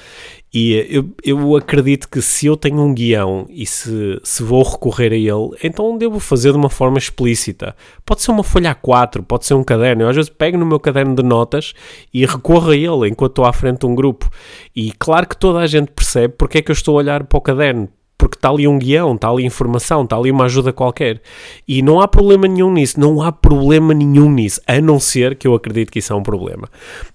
E 0.53 0.86
eu, 0.88 1.10
eu 1.24 1.55
acredito 1.55 2.07
que 2.07 2.22
se 2.22 2.45
eu 2.45 2.55
tenho 2.55 2.79
um 2.79 2.93
guião 2.93 3.48
e 3.50 3.65
se, 3.65 4.19
se 4.24 4.43
vou 4.43 4.62
recorrer 4.62 5.12
a 5.12 5.15
ele, 5.15 5.57
então 5.63 5.98
devo 5.98 6.19
fazer 6.19 6.51
de 6.51 6.57
uma 6.57 6.69
forma 6.69 7.00
explícita. 7.00 7.75
Pode 8.05 8.22
ser 8.22 8.29
uma 8.29 8.43
folha 8.43 8.75
A4, 8.75 9.24
pode 9.24 9.48
ser 9.48 9.55
um 9.55 9.63
caderno. 9.63 10.03
Eu 10.03 10.10
às 10.10 10.15
vezes 10.15 10.29
pego 10.29 10.57
no 10.57 10.65
meu 10.65 10.79
caderno 10.79 11.15
de 11.15 11.24
notas 11.24 11.74
e 12.13 12.24
recorro 12.24 12.69
a 12.69 12.75
ele 12.75 13.10
enquanto 13.10 13.31
estou 13.31 13.45
à 13.45 13.53
frente 13.53 13.79
de 13.79 13.88
um 13.88 13.95
grupo. 13.95 14.29
E 14.75 14.91
claro 14.91 15.27
que 15.27 15.36
toda 15.36 15.57
a 15.57 15.65
gente 15.65 15.91
percebe 15.91 16.36
porque 16.38 16.60
é 16.60 16.62
que 16.62 16.69
eu 16.69 16.74
estou 16.74 16.95
a 16.95 17.00
olhar 17.00 17.24
para 17.24 17.38
o 17.38 17.41
caderno 17.41 17.89
porque 18.33 18.39
está 18.39 18.49
ali 18.49 18.67
um 18.67 18.79
guião, 18.79 19.13
está 19.13 19.29
ali 19.29 19.45
informação, 19.45 20.03
está 20.03 20.17
ali 20.17 20.31
uma 20.31 20.45
ajuda 20.45 20.73
qualquer. 20.73 21.21
E 21.67 21.81
não 21.81 22.01
há 22.01 22.07
problema 22.07 22.47
nenhum 22.47 22.71
nisso, 22.73 22.99
não 22.99 23.21
há 23.21 23.31
problema 23.31 23.93
nenhum 23.93 24.31
nisso, 24.31 24.59
a 24.67 24.81
não 24.81 24.99
ser 24.99 25.35
que 25.35 25.47
eu 25.47 25.53
acredito 25.53 25.91
que 25.91 25.99
isso 25.99 26.11
é 26.11 26.15
um 26.15 26.23
problema. 26.23 26.67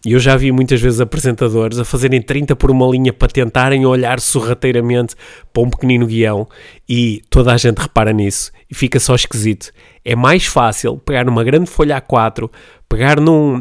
E 0.06 0.12
eu 0.12 0.20
já 0.20 0.36
vi 0.36 0.52
muitas 0.52 0.80
vezes 0.80 1.00
apresentadores 1.00 1.78
a 1.78 1.84
fazerem 1.84 2.22
30 2.22 2.54
por 2.54 2.70
uma 2.70 2.86
linha 2.86 3.12
para 3.12 3.28
tentarem 3.28 3.84
olhar 3.84 4.20
sorrateiramente 4.20 5.16
para 5.52 5.62
um 5.62 5.70
pequenino 5.70 6.06
guião 6.06 6.46
e 6.88 7.20
toda 7.28 7.52
a 7.52 7.56
gente 7.56 7.78
repara 7.78 8.12
nisso 8.12 8.52
e 8.70 8.74
fica 8.74 9.00
só 9.00 9.14
esquisito. 9.14 9.72
É 10.04 10.14
mais 10.14 10.46
fácil 10.46 10.98
pegar 10.98 11.24
numa 11.24 11.42
grande 11.42 11.68
folha 11.68 12.00
A4, 12.00 12.48
pegar 12.88 13.20
num 13.20 13.60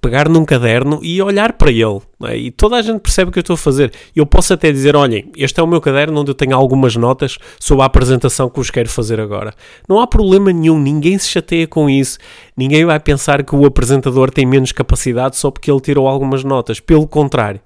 pegar 0.00 0.28
num 0.28 0.44
caderno 0.44 1.00
e 1.02 1.20
olhar 1.20 1.52
para 1.54 1.70
ele. 1.70 2.00
É? 2.24 2.36
E 2.36 2.50
toda 2.50 2.76
a 2.76 2.82
gente 2.82 3.00
percebe 3.00 3.28
o 3.28 3.32
que 3.32 3.38
eu 3.38 3.42
estou 3.42 3.54
a 3.54 3.58
fazer. 3.58 3.92
Eu 4.14 4.26
posso 4.26 4.52
até 4.52 4.70
dizer: 4.70 4.96
olhem, 4.96 5.30
este 5.36 5.60
é 5.60 5.62
o 5.62 5.66
meu 5.66 5.80
caderno 5.80 6.20
onde 6.20 6.30
eu 6.30 6.34
tenho 6.34 6.54
algumas 6.54 6.96
notas 6.96 7.38
sobre 7.58 7.82
a 7.82 7.86
apresentação 7.86 8.48
que 8.48 8.56
vos 8.56 8.70
quero 8.70 8.88
fazer 8.88 9.20
agora. 9.20 9.52
Não 9.88 10.00
há 10.00 10.06
problema 10.06 10.52
nenhum, 10.52 10.78
ninguém 10.78 11.18
se 11.18 11.28
chateia 11.28 11.66
com 11.66 11.88
isso. 11.88 12.18
Ninguém 12.56 12.84
vai 12.84 12.98
pensar 13.00 13.42
que 13.42 13.54
o 13.54 13.64
apresentador 13.66 14.30
tem 14.30 14.46
menos 14.46 14.72
capacidade 14.72 15.36
só 15.36 15.50
porque 15.50 15.70
ele 15.70 15.80
tirou 15.80 16.08
algumas 16.08 16.44
notas. 16.44 16.80
Pelo 16.80 17.06
contrário. 17.06 17.60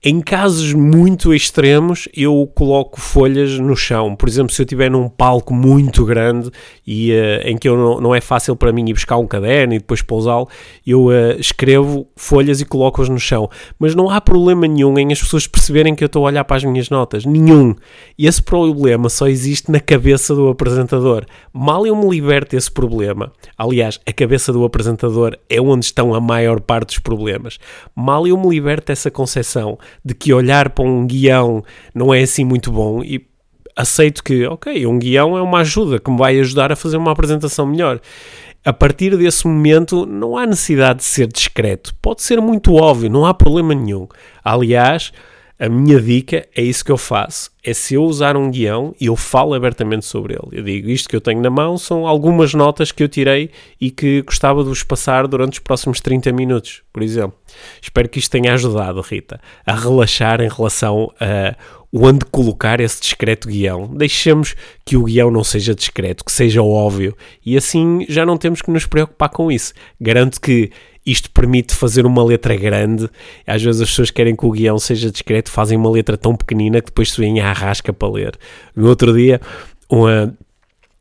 Em 0.00 0.20
casos 0.20 0.72
muito 0.74 1.34
extremos, 1.34 2.08
eu 2.14 2.48
coloco 2.54 3.00
folhas 3.00 3.58
no 3.58 3.74
chão. 3.74 4.14
Por 4.14 4.28
exemplo, 4.28 4.52
se 4.52 4.62
eu 4.62 4.64
estiver 4.64 4.88
num 4.88 5.08
palco 5.08 5.52
muito 5.52 6.04
grande 6.04 6.52
e 6.86 7.10
uh, 7.10 7.48
em 7.48 7.58
que 7.58 7.68
eu 7.68 7.76
não, 7.76 8.00
não, 8.00 8.14
é 8.14 8.20
fácil 8.20 8.54
para 8.54 8.72
mim 8.72 8.88
ir 8.88 8.92
buscar 8.92 9.16
um 9.16 9.26
caderno 9.26 9.74
e 9.74 9.78
depois 9.78 10.00
pousá-lo, 10.00 10.48
eu 10.86 11.06
uh, 11.06 11.32
escrevo 11.36 12.06
folhas 12.14 12.60
e 12.60 12.64
coloco-as 12.64 13.08
no 13.08 13.18
chão. 13.18 13.50
Mas 13.76 13.96
não 13.96 14.08
há 14.08 14.20
problema 14.20 14.68
nenhum 14.68 14.96
em 15.00 15.10
as 15.10 15.20
pessoas 15.20 15.48
perceberem 15.48 15.96
que 15.96 16.04
eu 16.04 16.06
estou 16.06 16.22
a 16.24 16.28
olhar 16.28 16.44
para 16.44 16.58
as 16.58 16.62
minhas 16.62 16.88
notas. 16.88 17.24
Nenhum. 17.24 17.74
Esse 18.16 18.40
problema 18.40 19.08
só 19.08 19.26
existe 19.26 19.68
na 19.68 19.80
cabeça 19.80 20.32
do 20.32 20.48
apresentador. 20.48 21.26
Mal 21.52 21.84
eu 21.84 21.96
me 21.96 22.08
liberto 22.08 22.54
desse 22.54 22.70
problema, 22.70 23.32
aliás, 23.56 23.98
a 24.06 24.12
cabeça 24.12 24.52
do 24.52 24.62
apresentador 24.62 25.36
é 25.50 25.60
onde 25.60 25.86
estão 25.86 26.14
a 26.14 26.20
maior 26.20 26.60
parte 26.60 26.90
dos 26.90 26.98
problemas. 27.00 27.58
Mal 27.96 28.28
eu 28.28 28.38
me 28.38 28.48
liberto 28.48 28.86
dessa 28.86 29.10
concepção 29.10 29.76
de 30.04 30.14
que 30.14 30.32
olhar 30.32 30.70
para 30.70 30.84
um 30.84 31.06
guião 31.06 31.62
não 31.94 32.12
é 32.12 32.22
assim 32.22 32.44
muito 32.44 32.70
bom 32.70 33.02
e 33.02 33.26
aceito 33.76 34.24
que, 34.24 34.44
ok, 34.46 34.86
um 34.86 34.98
guião 34.98 35.38
é 35.38 35.42
uma 35.42 35.60
ajuda 35.60 36.00
que 36.00 36.10
me 36.10 36.18
vai 36.18 36.38
ajudar 36.40 36.72
a 36.72 36.76
fazer 36.76 36.96
uma 36.96 37.12
apresentação 37.12 37.64
melhor. 37.64 38.00
A 38.64 38.72
partir 38.72 39.16
desse 39.16 39.46
momento, 39.46 40.04
não 40.04 40.36
há 40.36 40.44
necessidade 40.44 40.98
de 40.98 41.04
ser 41.04 41.28
discreto. 41.28 41.94
Pode 42.02 42.22
ser 42.22 42.40
muito 42.40 42.74
óbvio, 42.74 43.08
não 43.08 43.24
há 43.24 43.32
problema 43.32 43.72
nenhum. 43.74 44.08
Aliás, 44.44 45.12
a 45.58 45.68
minha 45.68 46.00
dica 46.00 46.46
é 46.54 46.62
isso 46.62 46.84
que 46.84 46.92
eu 46.92 46.96
faço. 46.96 47.50
É 47.64 47.74
se 47.74 47.94
eu 47.94 48.04
usar 48.04 48.36
um 48.36 48.50
guião 48.50 48.94
e 49.00 49.06
eu 49.06 49.16
falo 49.16 49.54
abertamente 49.54 50.06
sobre 50.06 50.34
ele. 50.34 50.60
Eu 50.60 50.62
digo, 50.62 50.88
isto 50.88 51.08
que 51.08 51.16
eu 51.16 51.20
tenho 51.20 51.40
na 51.40 51.50
mão 51.50 51.76
são 51.76 52.06
algumas 52.06 52.54
notas 52.54 52.92
que 52.92 53.02
eu 53.02 53.08
tirei 53.08 53.50
e 53.80 53.90
que 53.90 54.22
gostava 54.22 54.62
de 54.62 54.68
vos 54.68 54.84
passar 54.84 55.26
durante 55.26 55.54
os 55.54 55.58
próximos 55.58 56.00
30 56.00 56.30
minutos, 56.32 56.82
por 56.92 57.02
exemplo. 57.02 57.36
Espero 57.82 58.08
que 58.08 58.20
isto 58.20 58.30
tenha 58.30 58.54
ajudado, 58.54 59.00
Rita, 59.00 59.40
a 59.66 59.74
relaxar 59.74 60.40
em 60.40 60.48
relação 60.48 61.12
a 61.20 61.56
onde 61.92 62.24
colocar 62.26 62.80
esse 62.80 63.00
discreto 63.00 63.48
guião. 63.48 63.88
Deixemos 63.94 64.54
que 64.84 64.96
o 64.96 65.04
guião 65.04 65.30
não 65.30 65.42
seja 65.42 65.74
discreto, 65.74 66.24
que 66.24 66.32
seja 66.32 66.62
óbvio, 66.62 67.16
e 67.44 67.56
assim 67.56 68.04
já 68.08 68.24
não 68.24 68.36
temos 68.36 68.62
que 68.62 68.70
nos 68.70 68.86
preocupar 68.86 69.30
com 69.30 69.50
isso. 69.50 69.72
Garanto 70.00 70.40
que 70.40 70.70
isto 71.10 71.30
permite 71.30 71.74
fazer 71.74 72.04
uma 72.04 72.22
letra 72.22 72.54
grande. 72.54 73.08
Às 73.46 73.62
vezes 73.62 73.80
as 73.80 73.88
pessoas 73.88 74.10
querem 74.10 74.36
que 74.36 74.44
o 74.44 74.50
guião 74.50 74.78
seja 74.78 75.10
discreto, 75.10 75.50
fazem 75.50 75.78
uma 75.78 75.90
letra 75.90 76.16
tão 76.16 76.36
pequenina 76.36 76.80
que 76.80 76.86
depois 76.86 77.12
se 77.12 77.20
vem 77.20 77.40
à 77.40 77.52
rasca 77.52 77.92
para 77.92 78.08
ler. 78.08 78.38
No 78.76 78.88
outro 78.88 79.14
dia, 79.14 79.40
uma, 79.88 80.36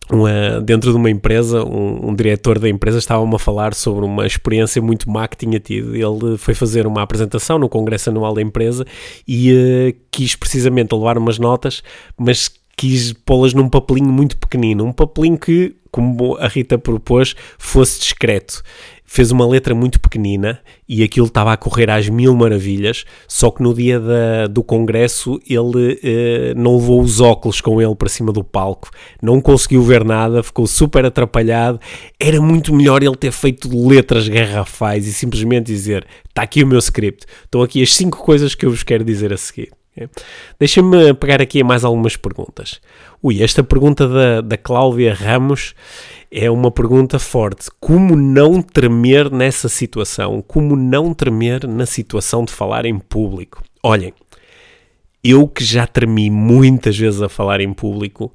uma, 0.09 0.61
dentro 0.61 0.91
de 0.91 0.97
uma 0.97 1.09
empresa, 1.09 1.63
um, 1.63 2.09
um 2.09 2.15
diretor 2.15 2.57
da 2.57 2.69
empresa 2.69 2.99
estava-me 2.99 3.35
a 3.35 3.39
falar 3.39 3.73
sobre 3.73 4.05
uma 4.05 4.25
experiência 4.25 4.81
muito 4.81 5.09
má 5.11 5.27
que 5.27 5.37
tinha 5.37 5.59
tido. 5.59 5.93
Ele 5.93 6.37
foi 6.37 6.53
fazer 6.53 6.87
uma 6.87 7.01
apresentação 7.01 7.59
no 7.59 7.67
congresso 7.67 8.09
anual 8.09 8.33
da 8.33 8.41
empresa 8.41 8.85
e 9.27 9.51
uh, 9.51 9.99
quis 10.09 10.35
precisamente 10.35 10.95
levar 10.95 11.17
umas 11.17 11.37
notas, 11.37 11.83
mas 12.17 12.49
quis 12.77 13.11
pô-las 13.11 13.53
num 13.53 13.67
papelinho 13.67 14.11
muito 14.11 14.37
pequenino, 14.37 14.85
um 14.85 14.93
papelinho 14.93 15.37
que, 15.37 15.75
como 15.91 16.37
a 16.37 16.47
Rita 16.47 16.77
propôs, 16.77 17.35
fosse 17.57 17.99
discreto 17.99 18.61
fez 19.07 19.31
uma 19.31 19.47
letra 19.47 19.73
muito 19.73 20.01
pequenina 20.01 20.59
e 20.87 21.01
aquilo 21.01 21.27
estava 21.27 21.53
a 21.53 21.57
correr 21.57 21.89
às 21.89 22.09
mil 22.09 22.35
maravilhas, 22.35 23.05
só 23.25 23.49
que 23.49 23.63
no 23.63 23.73
dia 23.73 23.99
da, 23.99 24.47
do 24.47 24.61
congresso 24.61 25.39
ele 25.49 25.97
eh, 26.03 26.53
não 26.55 26.75
levou 26.75 27.01
os 27.01 27.21
óculos 27.21 27.61
com 27.61 27.81
ele 27.81 27.95
para 27.95 28.09
cima 28.09 28.33
do 28.33 28.43
palco, 28.43 28.89
não 29.21 29.39
conseguiu 29.39 29.81
ver 29.81 30.03
nada, 30.03 30.43
ficou 30.43 30.67
super 30.67 31.05
atrapalhado. 31.05 31.79
Era 32.19 32.41
muito 32.41 32.75
melhor 32.75 33.01
ele 33.01 33.15
ter 33.15 33.31
feito 33.31 33.69
letras 33.87 34.27
garrafais 34.27 35.07
e 35.07 35.13
simplesmente 35.13 35.67
dizer: 35.67 36.05
está 36.27 36.41
aqui 36.41 36.61
o 36.61 36.67
meu 36.67 36.79
script, 36.79 37.25
estão 37.45 37.61
aqui 37.61 37.81
as 37.81 37.95
cinco 37.95 38.17
coisas 38.17 38.53
que 38.53 38.65
eu 38.65 38.69
vos 38.69 38.83
quero 38.83 39.05
dizer 39.05 39.31
a 39.31 39.37
seguir. 39.37 39.71
Deixa-me 40.59 41.13
pegar 41.15 41.41
aqui 41.41 41.63
mais 41.63 41.83
algumas 41.83 42.15
perguntas. 42.15 42.79
Ui, 43.21 43.41
esta 43.41 43.63
pergunta 43.63 44.07
da, 44.07 44.41
da 44.41 44.57
Cláudia 44.57 45.13
Ramos 45.13 45.73
é 46.31 46.49
uma 46.49 46.71
pergunta 46.71 47.19
forte. 47.19 47.69
Como 47.79 48.15
não 48.15 48.61
tremer 48.61 49.31
nessa 49.31 49.69
situação? 49.69 50.41
Como 50.41 50.75
não 50.75 51.13
tremer 51.13 51.67
na 51.67 51.85
situação 51.85 52.43
de 52.43 52.51
falar 52.51 52.85
em 52.85 52.99
público? 52.99 53.63
Olhem, 53.81 54.13
eu 55.23 55.47
que 55.47 55.63
já 55.63 55.87
tremi 55.87 56.29
muitas 56.29 56.97
vezes 56.97 57.21
a 57.21 57.29
falar 57.29 57.61
em 57.61 57.73
público, 57.73 58.33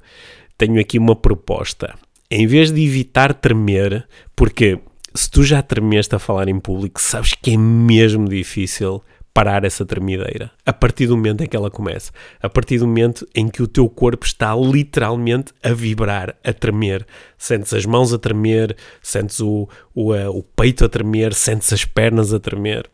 tenho 0.57 0.79
aqui 0.79 0.97
uma 0.97 1.15
proposta. 1.15 1.95
Em 2.29 2.47
vez 2.47 2.71
de 2.71 2.83
evitar 2.83 3.33
tremer, 3.33 4.07
porque 4.35 4.79
se 5.13 5.29
tu 5.29 5.43
já 5.43 5.61
tremeste 5.61 6.15
a 6.15 6.19
falar 6.19 6.47
em 6.47 6.59
público, 6.59 6.99
sabes 6.99 7.33
que 7.33 7.51
é 7.51 7.57
mesmo 7.57 8.27
difícil 8.27 9.01
parar 9.33 9.65
essa 9.65 9.85
tremideira. 9.85 10.51
A 10.65 10.71
partir 10.71 11.07
do 11.07 11.17
momento 11.17 11.41
em 11.41 11.47
que 11.47 11.55
ela 11.55 11.71
começa. 11.71 12.11
A 12.41 12.47
partir 12.47 12.77
do 12.77 12.87
momento 12.87 13.27
em 13.33 13.49
que 13.49 13.63
o 13.63 13.67
teu 13.67 13.89
corpo 13.89 14.25
está 14.25 14.55
literalmente 14.55 15.51
a 15.63 15.73
vibrar, 15.73 16.35
a 16.43 16.53
tremer. 16.53 17.05
Sentes 17.37 17.73
as 17.73 17.85
mãos 17.85 18.13
a 18.13 18.19
tremer, 18.19 18.77
sentes 19.01 19.39
o, 19.39 19.67
o, 19.93 20.13
uh, 20.13 20.29
o 20.29 20.43
peito 20.43 20.85
a 20.85 20.89
tremer, 20.89 21.33
sentes 21.33 21.73
as 21.73 21.83
pernas 21.83 22.31
a 22.31 22.39
tremer. 22.39 22.89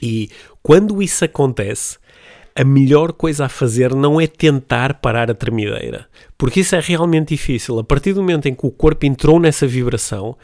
E 0.00 0.30
quando 0.62 1.02
isso 1.02 1.24
acontece, 1.24 1.98
a 2.54 2.64
melhor 2.64 3.12
coisa 3.12 3.46
a 3.46 3.48
fazer 3.48 3.94
não 3.94 4.20
é 4.20 4.26
tentar 4.26 4.94
parar 4.94 5.30
a 5.30 5.34
tremideira, 5.34 6.06
porque 6.36 6.60
isso 6.60 6.74
é 6.74 6.80
realmente 6.80 7.28
difícil. 7.28 7.78
A 7.78 7.84
partir 7.84 8.12
do 8.12 8.20
momento 8.20 8.46
em 8.46 8.54
que 8.54 8.66
o 8.66 8.70
corpo 8.70 9.06
entrou 9.06 9.38
nessa 9.38 9.66
vibração, 9.66 10.36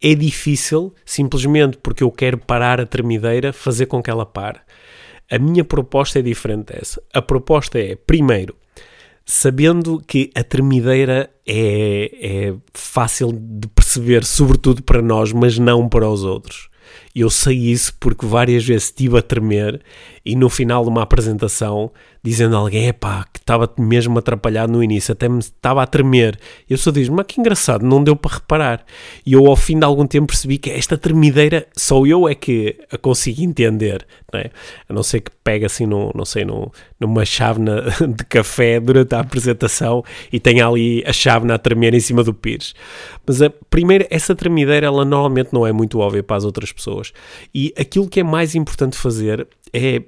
é 0.00 0.14
difícil, 0.14 0.92
simplesmente 1.04 1.78
porque 1.78 2.02
eu 2.02 2.10
quero 2.10 2.38
parar 2.38 2.80
a 2.80 2.86
tremideira, 2.86 3.52
fazer 3.52 3.86
com 3.86 4.02
que 4.02 4.10
ela 4.10 4.26
pare. 4.26 4.58
A 5.30 5.38
minha 5.38 5.64
proposta 5.64 6.18
é 6.18 6.22
diferente 6.22 6.72
dessa. 6.72 7.00
A 7.14 7.22
proposta 7.22 7.78
é, 7.78 7.94
primeiro, 7.94 8.56
sabendo 9.24 10.02
que 10.06 10.30
a 10.34 10.42
tremideira 10.42 11.30
é, 11.46 12.10
é 12.20 12.54
fácil 12.74 13.32
de 13.32 13.68
perceber, 13.68 14.24
sobretudo 14.24 14.82
para 14.82 15.00
nós, 15.00 15.32
mas 15.32 15.58
não 15.58 15.88
para 15.88 16.08
os 16.08 16.24
outros. 16.24 16.68
Eu 17.14 17.28
sei 17.28 17.58
isso 17.58 17.94
porque 18.00 18.24
várias 18.24 18.64
vezes 18.64 18.84
estive 18.84 19.18
a 19.18 19.22
tremer 19.22 19.82
e 20.24 20.34
no 20.34 20.48
final 20.48 20.82
de 20.82 20.88
uma 20.88 21.02
apresentação 21.02 21.90
dizendo 22.24 22.54
a 22.54 22.60
alguém, 22.60 22.86
epá, 22.86 23.26
que 23.32 23.40
estava 23.40 23.68
mesmo 23.76 24.16
atrapalhado 24.16 24.72
no 24.72 24.82
início, 24.82 25.10
até 25.10 25.28
me 25.28 25.40
estava 25.40 25.82
a 25.82 25.86
tremer. 25.86 26.38
Eu 26.70 26.78
só 26.78 26.92
digo, 26.92 27.12
mas 27.14 27.26
que 27.26 27.40
engraçado, 27.40 27.84
não 27.84 28.02
deu 28.02 28.14
para 28.14 28.36
reparar. 28.36 28.84
E 29.26 29.32
eu 29.32 29.44
ao 29.46 29.56
fim 29.56 29.76
de 29.76 29.84
algum 29.84 30.06
tempo 30.06 30.28
percebi 30.28 30.56
que 30.56 30.70
esta 30.70 30.96
tremideira 30.96 31.66
só 31.76 32.06
eu 32.06 32.28
é 32.28 32.34
que 32.34 32.78
a 32.92 32.96
consigo 32.96 33.42
entender, 33.42 34.06
não 34.32 34.38
é? 34.38 34.50
A 34.88 34.92
não 34.92 35.02
ser 35.02 35.20
que 35.20 35.32
pegue 35.42 35.64
assim, 35.64 35.84
no, 35.84 36.12
não 36.14 36.24
sei, 36.24 36.44
no, 36.44 36.70
numa 37.00 37.24
chávena 37.24 37.82
de 38.16 38.24
café 38.26 38.78
durante 38.78 39.16
a 39.16 39.20
apresentação 39.20 40.04
e 40.32 40.38
tenha 40.38 40.68
ali 40.68 41.02
a 41.04 41.12
chávena 41.12 41.54
a 41.54 41.58
tremer 41.58 41.92
em 41.92 42.00
cima 42.00 42.22
do 42.22 42.32
pires. 42.32 42.72
Mas 43.26 43.42
a 43.42 43.50
primeira, 43.50 44.06
essa 44.10 44.32
tremideira, 44.32 44.86
ela 44.86 45.04
normalmente 45.04 45.52
não 45.52 45.66
é 45.66 45.72
muito 45.72 45.98
óbvia 45.98 46.22
para 46.22 46.36
as 46.36 46.44
outras 46.44 46.70
pessoas. 46.70 47.01
E 47.54 47.72
aquilo 47.78 48.08
que 48.08 48.20
é 48.20 48.22
mais 48.22 48.54
importante 48.54 48.96
fazer 48.96 49.48
é 49.72 50.02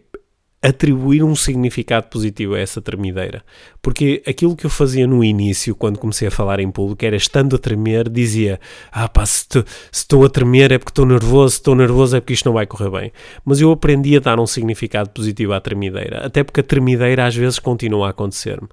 atribuir 0.65 1.23
um 1.23 1.37
significado 1.37 2.07
positivo 2.07 2.55
a 2.55 2.59
essa 2.59 2.81
tremideira. 2.81 3.45
Porque 3.83 4.23
aquilo 4.27 4.57
que 4.57 4.65
eu 4.65 4.71
fazia 4.71 5.07
no 5.07 5.23
início, 5.23 5.77
quando 5.77 5.99
comecei 5.99 6.27
a 6.27 6.31
falar 6.31 6.59
em 6.59 6.71
público, 6.71 7.05
era 7.05 7.17
estando 7.17 7.55
a 7.57 7.59
tremer, 7.59 8.09
dizia: 8.09 8.59
Ah, 8.91 9.07
pá, 9.07 9.27
se 9.27 9.47
estou 9.93 10.25
a 10.25 10.31
tremer 10.31 10.73
é 10.73 10.79
porque 10.79 10.93
estou 10.93 11.05
nervoso, 11.05 11.51
se 11.51 11.61
estou 11.61 11.75
nervoso 11.75 12.17
é 12.17 12.21
porque 12.21 12.33
isto 12.33 12.47
não 12.47 12.55
vai 12.55 12.67
correr 12.67 12.91
bem. 12.91 13.13
Mas 13.45 13.61
eu 13.61 13.71
aprendi 13.71 14.17
a 14.17 14.21
dar 14.21 14.41
um 14.41 14.47
significado 14.47 15.11
positivo 15.11 15.53
à 15.53 15.61
tremideira, 15.61 16.25
até 16.25 16.43
porque 16.43 16.61
a 16.61 16.65
tremideira 16.65 17.27
às 17.27 17.37
vezes 17.37 17.59
continua 17.59 18.07
a 18.07 18.11
acontecer-me. 18.11 18.69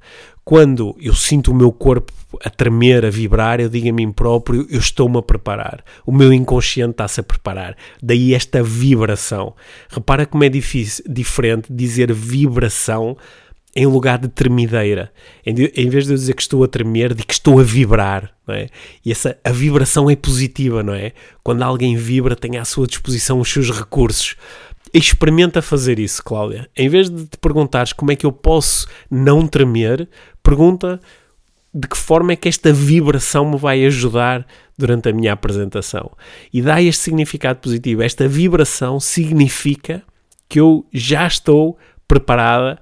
Quando 0.51 0.97
eu 0.99 1.15
sinto 1.15 1.49
o 1.49 1.55
meu 1.55 1.71
corpo 1.71 2.11
a 2.43 2.49
tremer, 2.49 3.05
a 3.05 3.09
vibrar, 3.09 3.61
eu 3.61 3.69
digo 3.69 3.87
a 3.87 3.93
mim 3.93 4.11
próprio: 4.11 4.67
eu 4.69 4.79
estou-me 4.79 5.17
a 5.17 5.21
preparar. 5.21 5.81
O 6.05 6.11
meu 6.11 6.33
inconsciente 6.33 6.91
está-se 6.91 7.21
a 7.21 7.23
preparar. 7.23 7.77
Daí 8.03 8.33
esta 8.33 8.61
vibração. 8.61 9.55
Repara 9.87 10.25
como 10.25 10.43
é 10.43 10.49
difícil, 10.49 11.05
diferente 11.07 11.71
dizer 11.71 12.11
vibração 12.11 13.15
em 13.73 13.85
lugar 13.85 14.17
de 14.17 14.27
tremideira. 14.27 15.13
Em, 15.45 15.55
em, 15.73 15.89
vez 15.89 16.05
de 16.05 16.11
eu 16.11 16.17
dizer 16.17 16.33
que 16.33 16.41
estou 16.41 16.65
a 16.65 16.67
tremer, 16.67 17.13
digo 17.13 17.27
que 17.27 17.33
estou 17.33 17.57
a 17.57 17.63
vibrar, 17.63 18.33
não 18.45 18.53
é? 18.53 18.67
E 19.05 19.11
essa, 19.13 19.37
a 19.45 19.51
vibração 19.53 20.09
é 20.09 20.17
positiva, 20.17 20.83
não 20.83 20.93
é? 20.93 21.13
Quando 21.41 21.61
alguém 21.61 21.95
vibra, 21.95 22.35
tem 22.35 22.57
à 22.57 22.65
sua 22.65 22.85
disposição 22.85 23.39
os 23.39 23.49
seus 23.49 23.71
recursos. 23.71 24.35
Experimenta 24.93 25.61
fazer 25.61 25.99
isso, 25.99 26.21
Cláudia. 26.21 26.69
Em 26.75 26.89
vez 26.89 27.09
de 27.09 27.25
te 27.25 27.37
perguntares 27.37 27.93
como 27.93 28.11
é 28.11 28.15
que 28.15 28.25
eu 28.25 28.31
posso 28.31 28.87
não 29.09 29.47
tremer, 29.47 30.09
pergunta 30.43 30.99
de 31.73 31.87
que 31.87 31.97
forma 31.97 32.33
é 32.33 32.35
que 32.35 32.49
esta 32.49 32.73
vibração 32.73 33.49
me 33.49 33.57
vai 33.57 33.85
ajudar 33.85 34.45
durante 34.77 35.09
a 35.09 35.13
minha 35.13 35.33
apresentação. 35.33 36.11
E 36.51 36.61
dá 36.61 36.81
este 36.81 37.03
significado 37.03 37.59
positivo. 37.59 38.03
Esta 38.03 38.27
vibração 38.27 38.99
significa 38.99 40.03
que 40.49 40.59
eu 40.59 40.85
já 40.91 41.25
estou 41.25 41.77
preparada 42.07 42.77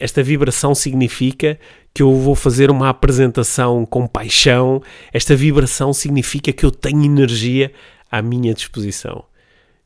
esta 0.00 0.22
vibração 0.22 0.74
significa 0.74 1.58
que 1.92 2.02
eu 2.02 2.14
vou 2.14 2.34
fazer 2.34 2.70
uma 2.70 2.88
apresentação 2.88 3.86
com 3.86 4.06
paixão. 4.06 4.82
Esta 5.12 5.36
vibração 5.36 5.92
significa 5.92 6.52
que 6.52 6.64
eu 6.64 6.70
tenho 6.70 7.04
energia 7.04 7.72
à 8.10 8.20
minha 8.20 8.52
disposição. 8.54 9.24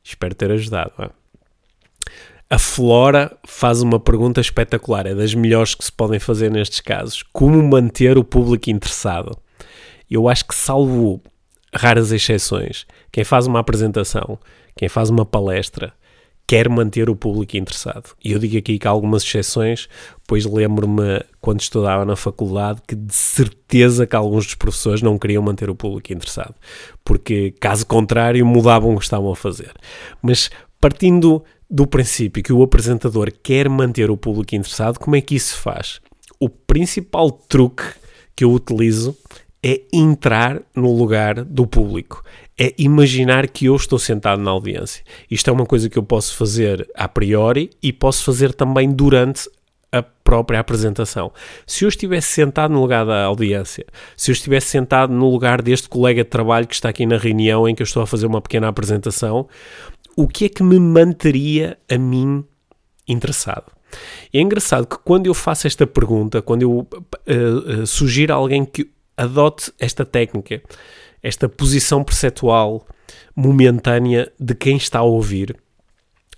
Espero 0.03 0.35
ter 0.35 0.51
ajudado. 0.51 1.13
A 2.51 2.57
Flora 2.57 3.37
faz 3.47 3.83
uma 3.83 4.01
pergunta 4.01 4.41
espetacular, 4.41 5.07
é 5.07 5.15
das 5.15 5.35
melhores 5.35 5.75
que 5.75 5.85
se 5.85 5.93
podem 5.93 6.19
fazer 6.19 6.51
nestes 6.51 6.81
casos. 6.81 7.23
Como 7.31 7.63
manter 7.63 8.17
o 8.17 8.25
público 8.25 8.71
interessado? 8.71 9.37
Eu 10.11 10.27
acho 10.31 10.47
que, 10.47 10.55
salvo 10.55 11.21
raras 11.75 12.11
exceções, 12.11 12.87
quem 13.13 13.23
faz 13.23 13.47
uma 13.47 13.59
apresentação, 13.59 14.39
quem 14.75 14.89
faz 14.89 15.11
uma 15.11 15.27
palestra, 15.27 15.93
quer 16.47 16.71
manter 16.71 17.11
o 17.11 17.15
público 17.15 17.59
interessado. 17.59 18.15
E 18.25 18.33
eu 18.33 18.39
digo 18.39 18.57
aqui 18.57 18.79
que 18.79 18.89
há 18.89 18.91
algumas 18.91 19.23
exceções, 19.23 19.87
pois 20.27 20.47
lembro-me 20.47 21.23
quando 21.43 21.61
estudava 21.61 22.07
na 22.07 22.17
faculdade 22.17 22.81
que 22.89 22.95
de 22.95 23.15
certeza 23.15 24.07
que 24.07 24.17
alguns 24.17 24.47
dos 24.47 24.55
professores 24.55 25.03
não 25.03 25.19
queriam 25.19 25.43
manter 25.43 25.69
o 25.69 25.75
público 25.75 26.15
interessado, 26.15 26.55
porque 27.05 27.51
caso 27.61 27.85
contrário 27.85 28.47
mudavam 28.47 28.95
o 28.95 28.99
que 28.99 29.05
estavam 29.05 29.31
a 29.31 29.37
fazer. 29.37 29.75
Mas 30.23 30.51
partindo 30.81 31.45
do 31.71 31.87
princípio 31.87 32.43
que 32.43 32.53
o 32.53 32.63
apresentador 32.63 33.31
quer 33.43 33.69
manter 33.69 34.11
o 34.11 34.17
público 34.17 34.55
interessado, 34.55 34.99
como 34.99 35.17
é 35.17 35.21
que 35.21 35.35
isso 35.35 35.55
se 35.55 35.61
faz? 35.61 36.01
O 36.41 36.49
principal 36.49 37.31
truque 37.31 37.85
que 38.35 38.45
eu 38.45 38.53
utilizo 38.53 39.17
é 39.63 39.83
entrar 39.93 40.63
no 40.75 40.97
lugar 40.97 41.45
do 41.45 41.67
público, 41.67 42.23
é 42.59 42.73
imaginar 42.79 43.49
que 43.49 43.67
eu 43.67 43.77
estou 43.77 43.99
sentado 43.99 44.41
na 44.41 44.51
audiência. 44.51 45.03
Isto 45.31 45.51
é 45.51 45.53
uma 45.53 45.67
coisa 45.67 45.91
que 45.91 45.99
eu 45.99 46.03
posso 46.03 46.37
fazer 46.37 46.89
a 46.95 47.09
priori 47.09 47.71
e 47.83 47.93
posso 47.93 48.25
fazer 48.25 48.55
também 48.55 48.91
durante 48.91 49.51
a 49.91 50.03
própria 50.03 50.61
apresentação. 50.61 51.33
Se 51.67 51.85
eu 51.85 51.89
estivesse 51.89 52.29
sentado 52.29 52.73
no 52.73 52.81
lugar 52.81 53.07
da 53.07 53.25
audiência, 53.25 53.87
se 54.17 54.31
eu 54.31 54.33
estivesse 54.33 54.69
sentado 54.69 55.13
no 55.13 55.31
lugar 55.31 55.63
deste 55.63 55.89
colega 55.89 56.23
de 56.23 56.31
trabalho 56.31 56.67
que 56.67 56.75
está 56.75 56.91
aqui 56.91 57.07
na 57.07 57.17
reunião 57.17 57.69
em 57.69 57.75
que 57.75 57.83
eu 57.83 57.87
estou 57.87 58.03
a 58.03 58.07
fazer 58.07 58.27
uma 58.27 58.41
pequena 58.41 58.69
apresentação, 58.69 59.49
o 60.19 60.27
que 60.27 60.47
é 60.47 60.49
que 60.49 60.65
me 60.65 60.81
manteria 60.81 61.79
a 61.89 61.97
mim 61.97 62.45
interessado? 63.07 63.71
E 64.35 64.39
é 64.39 64.41
engraçado 64.41 64.85
que 64.85 64.99
quando 64.99 65.27
eu 65.27 65.33
faço 65.33 65.69
esta 65.69 65.87
pergunta, 65.87 66.43
quando 66.43 66.63
eu 66.63 66.71
uh, 66.71 67.83
uh, 67.83 67.87
sugiro 67.87 68.33
a 68.33 68.37
alguém 68.37 68.65
que 68.65 68.91
adote 69.17 69.73
esta 69.79 70.05
técnica, 70.05 70.61
esta 71.23 71.49
posição 71.49 72.03
perceptual 72.03 72.85
momentânea 73.35 74.33
de 74.41 74.57
quem 74.57 74.77
está 74.77 74.99
a 74.99 75.05
ouvir. 75.05 75.57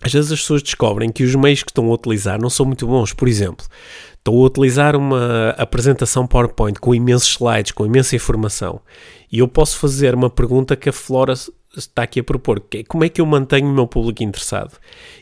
Às 0.03 0.13
vezes 0.13 0.31
as 0.31 0.41
pessoas 0.41 0.63
descobrem 0.63 1.11
que 1.11 1.25
os 1.25 1.35
meios 1.35 1.63
que 1.63 1.71
estão 1.71 1.91
a 1.91 1.95
utilizar 1.95 2.39
não 2.39 2.51
são 2.51 2.67
muito 2.67 2.87
bons. 2.87 3.15
Por 3.15 3.29
exemplo, 3.29 3.67
estou 4.19 4.43
a 4.43 4.47
utilizar 4.47 4.95
uma 4.95 5.51
apresentação 5.57 6.27
PowerPoint 6.27 6.79
com 6.79 6.95
imensos 6.95 7.31
slides, 7.31 7.73
com 7.73 7.87
imensa 7.87 8.15
informação, 8.15 8.83
e 9.33 9.39
eu 9.39 9.49
posso 9.49 9.79
fazer 9.79 10.15
uma 10.15 10.29
pergunta 10.29 10.77
que 10.77 10.91
a 10.91 10.93
Flora 10.93 11.33
está 11.77 12.03
aqui 12.03 12.21
a 12.21 12.25
propor, 12.25 12.61
que 12.61 12.79
é 12.79 12.85
como 12.85 13.05
é 13.05 13.09
que 13.09 13.21
eu 13.21 13.27
mantenho 13.27 13.69
o 13.69 13.73
meu 13.73 13.87
público 13.87 14.23
interessado? 14.25 14.77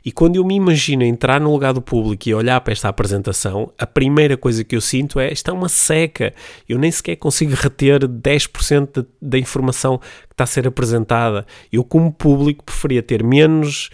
E 0.04 0.10
quando 0.10 0.36
eu 0.36 0.44
me 0.44 0.54
imagino 0.54 1.02
entrar 1.02 1.40
no 1.40 1.52
lugar 1.52 1.74
do 1.74 1.82
público 1.82 2.28
e 2.28 2.34
olhar 2.34 2.60
para 2.60 2.72
esta 2.72 2.88
apresentação, 2.88 3.70
a 3.78 3.86
primeira 3.86 4.36
coisa 4.36 4.64
que 4.64 4.74
eu 4.74 4.80
sinto 4.80 5.20
é, 5.20 5.30
está 5.30 5.52
uma 5.52 5.68
seca, 5.68 6.34
eu 6.68 6.78
nem 6.78 6.90
sequer 6.90 7.16
consigo 7.16 7.54
reter 7.54 8.00
10% 8.00 9.06
da 9.20 9.38
informação 9.38 9.98
que 9.98 10.32
está 10.32 10.44
a 10.44 10.46
ser 10.46 10.66
apresentada. 10.66 11.46
Eu 11.70 11.84
como 11.84 12.12
público 12.12 12.64
preferia 12.64 13.02
ter 13.02 13.22
menos... 13.22 13.90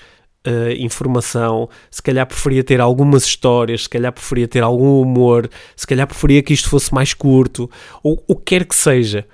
Uh, 0.47 0.77
informação, 0.79 1.71
se 1.91 2.03
calhar 2.03 2.27
preferia 2.27 2.63
ter 2.63 2.79
algumas 2.79 3.25
histórias, 3.25 3.85
se 3.85 3.89
calhar 3.89 4.13
preferia 4.13 4.47
ter 4.47 4.63
algum 4.63 5.01
humor, 5.01 5.49
se 5.75 5.87
calhar 5.87 6.07
preferia 6.07 6.43
que 6.43 6.53
isto 6.53 6.69
fosse 6.69 6.93
mais 6.93 7.15
curto, 7.15 7.71
ou 8.03 8.23
o 8.29 8.37
que 8.37 8.59
quer 8.59 8.67
que 8.67 8.77
seja. 8.77 9.27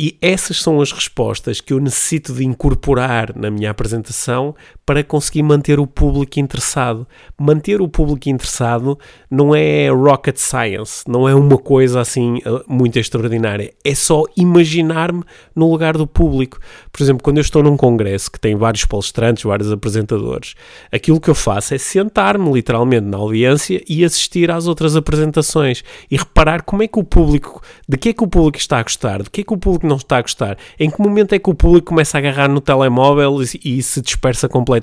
E 0.00 0.16
essas 0.22 0.62
são 0.62 0.80
as 0.80 0.92
respostas 0.92 1.60
que 1.60 1.72
eu 1.72 1.80
necessito 1.80 2.32
de 2.32 2.44
incorporar 2.44 3.36
na 3.36 3.50
minha 3.50 3.70
apresentação 3.70 4.54
para 4.88 5.04
conseguir 5.04 5.42
manter 5.42 5.78
o 5.78 5.86
público 5.86 6.40
interessado. 6.40 7.06
Manter 7.36 7.82
o 7.82 7.86
público 7.86 8.26
interessado 8.30 8.98
não 9.30 9.54
é 9.54 9.90
rocket 9.90 10.38
science, 10.38 11.04
não 11.06 11.28
é 11.28 11.34
uma 11.34 11.58
coisa 11.58 12.00
assim 12.00 12.38
eh, 12.38 12.62
muito 12.66 12.98
extraordinária. 12.98 13.74
É 13.84 13.94
só 13.94 14.22
imaginar-me 14.34 15.22
no 15.54 15.70
lugar 15.70 15.94
do 15.94 16.06
público. 16.06 16.58
Por 16.90 17.02
exemplo, 17.02 17.22
quando 17.22 17.36
eu 17.36 17.42
estou 17.42 17.62
num 17.62 17.76
congresso 17.76 18.32
que 18.32 18.40
tem 18.40 18.56
vários 18.56 18.86
palestrantes, 18.86 19.44
vários 19.44 19.70
apresentadores, 19.70 20.54
aquilo 20.90 21.20
que 21.20 21.28
eu 21.28 21.34
faço 21.34 21.74
é 21.74 21.78
sentar-me 21.78 22.50
literalmente 22.50 23.04
na 23.04 23.18
audiência 23.18 23.84
e 23.86 24.02
assistir 24.02 24.50
às 24.50 24.66
outras 24.66 24.96
apresentações 24.96 25.84
e 26.10 26.16
reparar 26.16 26.62
como 26.62 26.82
é 26.82 26.88
que 26.88 26.98
o 26.98 27.04
público, 27.04 27.60
de 27.86 27.98
que 27.98 28.08
é 28.08 28.12
que 28.14 28.24
o 28.24 28.26
público 28.26 28.56
está 28.56 28.78
a 28.78 28.82
gostar, 28.82 29.22
de 29.22 29.28
que 29.28 29.42
é 29.42 29.44
que 29.44 29.52
o 29.52 29.58
público 29.58 29.86
não 29.86 29.96
está 29.96 30.16
a 30.16 30.22
gostar. 30.22 30.56
Em 30.80 30.88
que 30.88 30.98
momento 30.98 31.34
é 31.34 31.38
que 31.38 31.50
o 31.50 31.54
público 31.54 31.88
começa 31.88 32.16
a 32.16 32.20
agarrar 32.20 32.48
no 32.48 32.62
telemóvel 32.62 33.42
e, 33.42 33.76
e 33.76 33.82
se 33.82 34.00
dispersa 34.00 34.48
completamente 34.48 34.77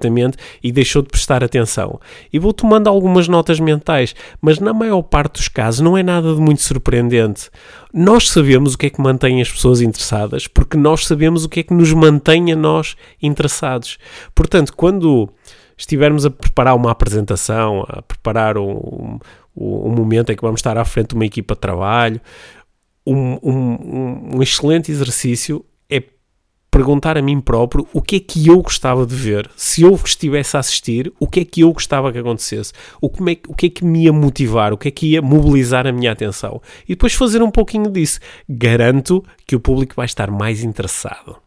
e 0.63 0.71
deixou 0.71 1.01
de 1.01 1.09
prestar 1.09 1.43
atenção? 1.43 1.99
E 2.31 2.39
vou 2.39 2.53
tomando 2.53 2.87
algumas 2.87 3.27
notas 3.27 3.59
mentais, 3.59 4.15
mas 4.41 4.59
na 4.59 4.73
maior 4.73 5.01
parte 5.01 5.33
dos 5.33 5.47
casos 5.47 5.81
não 5.81 5.97
é 5.97 6.03
nada 6.03 6.33
de 6.33 6.41
muito 6.41 6.61
surpreendente. 6.61 7.49
Nós 7.93 8.29
sabemos 8.29 8.73
o 8.73 8.77
que 8.77 8.87
é 8.87 8.89
que 8.89 9.01
mantém 9.01 9.41
as 9.41 9.51
pessoas 9.51 9.81
interessadas, 9.81 10.47
porque 10.47 10.77
nós 10.77 11.05
sabemos 11.05 11.45
o 11.45 11.49
que 11.49 11.61
é 11.61 11.63
que 11.63 11.73
nos 11.73 11.93
mantém 11.93 12.51
a 12.51 12.55
nós 12.55 12.95
interessados. 13.21 13.97
Portanto, 14.33 14.73
quando 14.75 15.29
estivermos 15.77 16.25
a 16.25 16.31
preparar 16.31 16.75
uma 16.75 16.91
apresentação, 16.91 17.85
a 17.87 18.01
preparar 18.01 18.57
um, 18.57 19.19
um, 19.55 19.87
um 19.87 19.91
momento 19.91 20.31
em 20.31 20.35
que 20.35 20.41
vamos 20.41 20.59
estar 20.59 20.77
à 20.77 20.85
frente 20.85 21.09
de 21.09 21.15
uma 21.15 21.25
equipa 21.25 21.53
de 21.53 21.61
trabalho, 21.61 22.21
um, 23.05 23.37
um, 23.43 24.35
um 24.35 24.43
excelente 24.43 24.91
exercício 24.91 25.63
perguntar 26.75 27.17
a 27.17 27.21
mim 27.21 27.39
próprio 27.39 27.87
o 27.93 28.01
que 28.01 28.17
é 28.17 28.19
que 28.19 28.49
eu 28.49 28.61
gostava 28.61 29.05
de 29.05 29.15
ver. 29.15 29.49
Se 29.55 29.83
eu 29.83 29.95
estivesse 29.95 30.57
a 30.57 30.59
assistir, 30.59 31.13
o 31.17 31.25
que 31.25 31.39
é 31.39 31.45
que 31.45 31.61
eu 31.61 31.71
gostava 31.71 32.11
que 32.11 32.17
acontecesse? 32.17 32.73
O, 32.99 33.09
como 33.09 33.29
é, 33.29 33.37
o 33.47 33.55
que 33.55 33.67
é 33.67 33.69
que 33.69 33.85
me 33.85 34.03
ia 34.03 34.11
motivar? 34.11 34.73
O 34.73 34.77
que 34.77 34.89
é 34.89 34.91
que 34.91 35.11
ia 35.11 35.21
mobilizar 35.21 35.87
a 35.87 35.93
minha 35.93 36.11
atenção? 36.11 36.61
E 36.83 36.89
depois 36.89 37.13
fazer 37.13 37.41
um 37.41 37.49
pouquinho 37.49 37.89
disso. 37.89 38.19
Garanto 38.49 39.23
que 39.47 39.55
o 39.55 39.59
público 39.59 39.95
vai 39.95 40.05
estar 40.05 40.29
mais 40.29 40.65
interessado. 40.65 41.37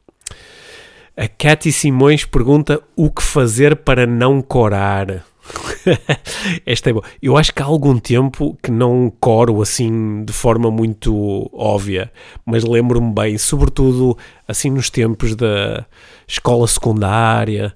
A 1.15 1.29
Cathy 1.29 1.73
Simões 1.73 2.25
pergunta 2.25 2.81
o 2.97 3.11
que 3.11 3.23
fazer 3.23 3.77
para 3.77 4.07
não 4.07 4.41
corar. 4.41 5.27
Esta 6.67 6.91
é 6.91 6.93
boa. 6.93 7.05
Eu 7.23 7.37
acho 7.37 7.53
que 7.55 7.63
há 7.63 7.65
algum 7.65 7.99
tempo 7.99 8.57
que 8.63 8.71
não 8.71 9.13
coro 9.21 9.61
assim 9.63 10.25
de 10.25 10.33
forma 10.33 10.71
muito 10.71 11.49
óbvia, 11.53 12.13
mas 12.45 12.65
lembro-me 12.65 13.13
bem, 13.13 13.39
sobretudo 13.39 14.17
assim 14.47 14.71
nos 14.71 14.91
tempos 14.91 15.35
da 15.35 15.87
escola 16.27 16.67
secundária, 16.67 17.75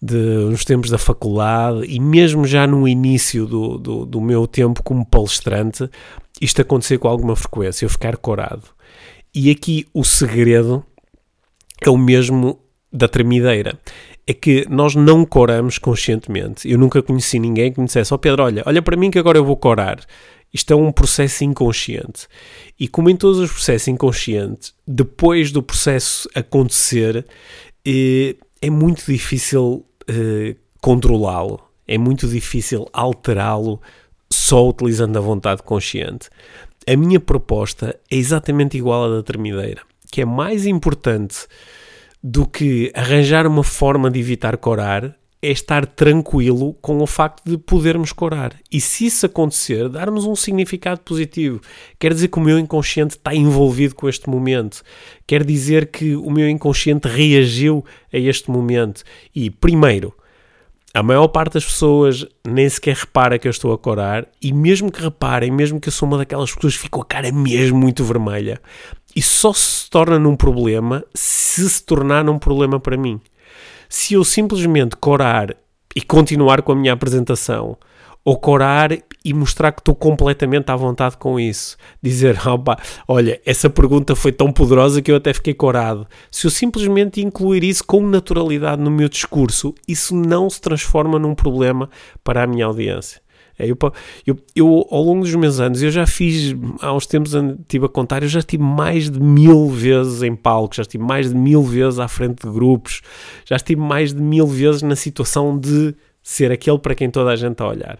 de, 0.00 0.16
nos 0.16 0.64
tempos 0.64 0.90
da 0.90 0.98
faculdade 0.98 1.86
e 1.86 1.98
mesmo 1.98 2.46
já 2.46 2.66
no 2.66 2.86
início 2.86 3.46
do, 3.46 3.78
do, 3.78 4.06
do 4.06 4.20
meu 4.20 4.46
tempo 4.46 4.82
como 4.82 5.06
palestrante, 5.06 5.88
isto 6.40 6.60
acontecer 6.60 6.98
com 6.98 7.08
alguma 7.08 7.36
frequência, 7.36 7.84
eu 7.84 7.90
ficar 7.90 8.16
corado. 8.16 8.64
E 9.34 9.50
aqui 9.50 9.86
o 9.92 10.04
segredo 10.04 10.84
é 11.82 11.90
o 11.90 11.96
mesmo 11.96 12.58
da 12.92 13.08
tremideira 13.08 13.78
é 14.26 14.32
que 14.32 14.66
nós 14.70 14.94
não 14.94 15.24
coramos 15.24 15.78
conscientemente. 15.78 16.70
Eu 16.70 16.78
nunca 16.78 17.02
conheci 17.02 17.38
ninguém 17.38 17.72
que 17.72 17.80
me 17.80 17.86
dissesse: 17.86 18.12
Ó 18.12 18.16
oh 18.16 18.18
Pedro, 18.18 18.44
olha, 18.44 18.62
olha 18.66 18.82
para 18.82 18.96
mim 18.96 19.10
que 19.10 19.18
agora 19.18 19.38
eu 19.38 19.44
vou 19.44 19.56
corar. 19.56 20.00
Isto 20.52 20.72
é 20.72 20.76
um 20.76 20.92
processo 20.92 21.42
inconsciente. 21.42 22.28
E 22.78 22.86
como 22.86 23.10
em 23.10 23.16
todos 23.16 23.38
os 23.38 23.50
processos 23.50 23.88
inconscientes, 23.88 24.72
depois 24.86 25.50
do 25.50 25.62
processo 25.62 26.28
acontecer, 26.32 27.26
eh, 27.84 28.36
é 28.62 28.70
muito 28.70 29.04
difícil 29.04 29.84
eh, 30.06 30.54
controlá-lo, 30.80 31.60
é 31.88 31.98
muito 31.98 32.28
difícil 32.28 32.88
alterá-lo 32.92 33.80
só 34.32 34.68
utilizando 34.68 35.16
a 35.16 35.20
vontade 35.20 35.62
consciente. 35.62 36.30
A 36.86 36.96
minha 36.96 37.18
proposta 37.18 37.98
é 38.10 38.16
exatamente 38.16 38.76
igual 38.76 39.04
à 39.04 39.16
da 39.16 39.22
termideira, 39.24 39.82
que 40.12 40.20
é 40.20 40.24
mais 40.24 40.66
importante 40.66 41.48
do 42.26 42.46
que 42.46 42.90
arranjar 42.94 43.46
uma 43.46 43.62
forma 43.62 44.10
de 44.10 44.18
evitar 44.18 44.56
corar, 44.56 45.14
é 45.42 45.50
estar 45.50 45.84
tranquilo 45.84 46.72
com 46.80 47.02
o 47.02 47.06
facto 47.06 47.42
de 47.44 47.58
podermos 47.58 48.12
corar. 48.12 48.56
E 48.72 48.80
se 48.80 49.04
isso 49.04 49.26
acontecer, 49.26 49.90
darmos 49.90 50.24
um 50.24 50.34
significado 50.34 51.02
positivo. 51.02 51.60
Quer 51.98 52.14
dizer 52.14 52.28
que 52.28 52.38
o 52.38 52.42
meu 52.42 52.58
inconsciente 52.58 53.16
está 53.18 53.34
envolvido 53.34 53.94
com 53.94 54.08
este 54.08 54.26
momento. 54.30 54.82
Quer 55.26 55.44
dizer 55.44 55.88
que 55.88 56.16
o 56.16 56.30
meu 56.30 56.48
inconsciente 56.48 57.06
reagiu 57.06 57.84
a 58.10 58.16
este 58.16 58.50
momento. 58.50 59.02
E, 59.34 59.50
primeiro, 59.50 60.14
a 60.94 61.02
maior 61.02 61.28
parte 61.28 61.54
das 61.54 61.64
pessoas 61.66 62.24
nem 62.46 62.66
sequer 62.66 62.96
repara 62.96 63.38
que 63.38 63.46
eu 63.46 63.50
estou 63.50 63.70
a 63.74 63.78
corar, 63.78 64.26
e 64.40 64.50
mesmo 64.50 64.90
que 64.90 65.02
reparem, 65.02 65.50
mesmo 65.50 65.78
que 65.78 65.88
eu 65.88 65.92
sou 65.92 66.08
uma 66.08 66.16
daquelas 66.16 66.54
pessoas 66.54 66.76
que 66.76 66.84
ficam 66.84 67.02
a 67.02 67.04
cara 67.04 67.30
mesmo 67.30 67.76
muito 67.76 68.02
vermelha, 68.02 68.62
isso 69.14 69.36
só 69.38 69.52
se 69.52 69.88
torna 69.90 70.18
num 70.18 70.36
problema 70.36 71.04
se 71.14 71.68
se 71.68 71.82
tornar 71.84 72.24
num 72.24 72.38
problema 72.38 72.80
para 72.80 72.96
mim. 72.96 73.20
Se 73.88 74.14
eu 74.14 74.24
simplesmente 74.24 74.96
corar 74.96 75.56
e 75.94 76.02
continuar 76.02 76.62
com 76.62 76.72
a 76.72 76.76
minha 76.76 76.92
apresentação, 76.92 77.76
ou 78.24 78.38
corar 78.38 78.90
e 79.24 79.34
mostrar 79.34 79.70
que 79.70 79.80
estou 79.80 79.94
completamente 79.94 80.70
à 80.70 80.76
vontade 80.76 81.16
com 81.16 81.38
isso. 81.38 81.76
Dizer, 82.02 82.40
opa, 82.48 82.78
olha, 83.06 83.40
essa 83.44 83.68
pergunta 83.68 84.16
foi 84.16 84.32
tão 84.32 84.50
poderosa 84.50 85.02
que 85.02 85.12
eu 85.12 85.16
até 85.16 85.32
fiquei 85.34 85.52
corado. 85.52 86.06
Se 86.30 86.46
eu 86.46 86.50
simplesmente 86.50 87.20
incluir 87.20 87.62
isso 87.62 87.84
com 87.84 88.06
naturalidade 88.06 88.80
no 88.80 88.90
meu 88.90 89.08
discurso, 89.08 89.74
isso 89.86 90.16
não 90.16 90.48
se 90.48 90.60
transforma 90.60 91.18
num 91.18 91.34
problema 91.34 91.90
para 92.22 92.42
a 92.42 92.46
minha 92.46 92.64
audiência. 92.64 93.23
É, 93.58 93.70
eu, 93.70 93.76
eu, 94.26 94.36
eu, 94.54 94.86
ao 94.90 95.02
longo 95.02 95.22
dos 95.22 95.34
meus 95.34 95.60
anos, 95.60 95.82
eu 95.82 95.90
já 95.90 96.06
fiz, 96.06 96.54
há 96.80 96.92
uns 96.92 97.06
tempos 97.06 97.34
estive 97.34 97.86
a 97.86 97.88
contar, 97.88 98.22
eu 98.22 98.28
já 98.28 98.40
estive 98.40 98.62
mais 98.62 99.08
de 99.08 99.20
mil 99.20 99.68
vezes 99.68 100.22
em 100.22 100.34
palco, 100.34 100.74
já 100.74 100.82
estive 100.82 101.04
mais 101.04 101.28
de 101.28 101.36
mil 101.36 101.62
vezes 101.62 101.98
à 101.98 102.08
frente 102.08 102.46
de 102.46 102.52
grupos, 102.52 103.00
já 103.44 103.56
estive 103.56 103.80
mais 103.80 104.12
de 104.12 104.20
mil 104.20 104.46
vezes 104.46 104.82
na 104.82 104.96
situação 104.96 105.58
de 105.58 105.94
ser 106.22 106.50
aquele 106.50 106.78
para 106.78 106.94
quem 106.94 107.10
toda 107.10 107.30
a 107.30 107.36
gente 107.36 107.52
está 107.52 107.64
a 107.64 107.68
olhar. 107.68 107.98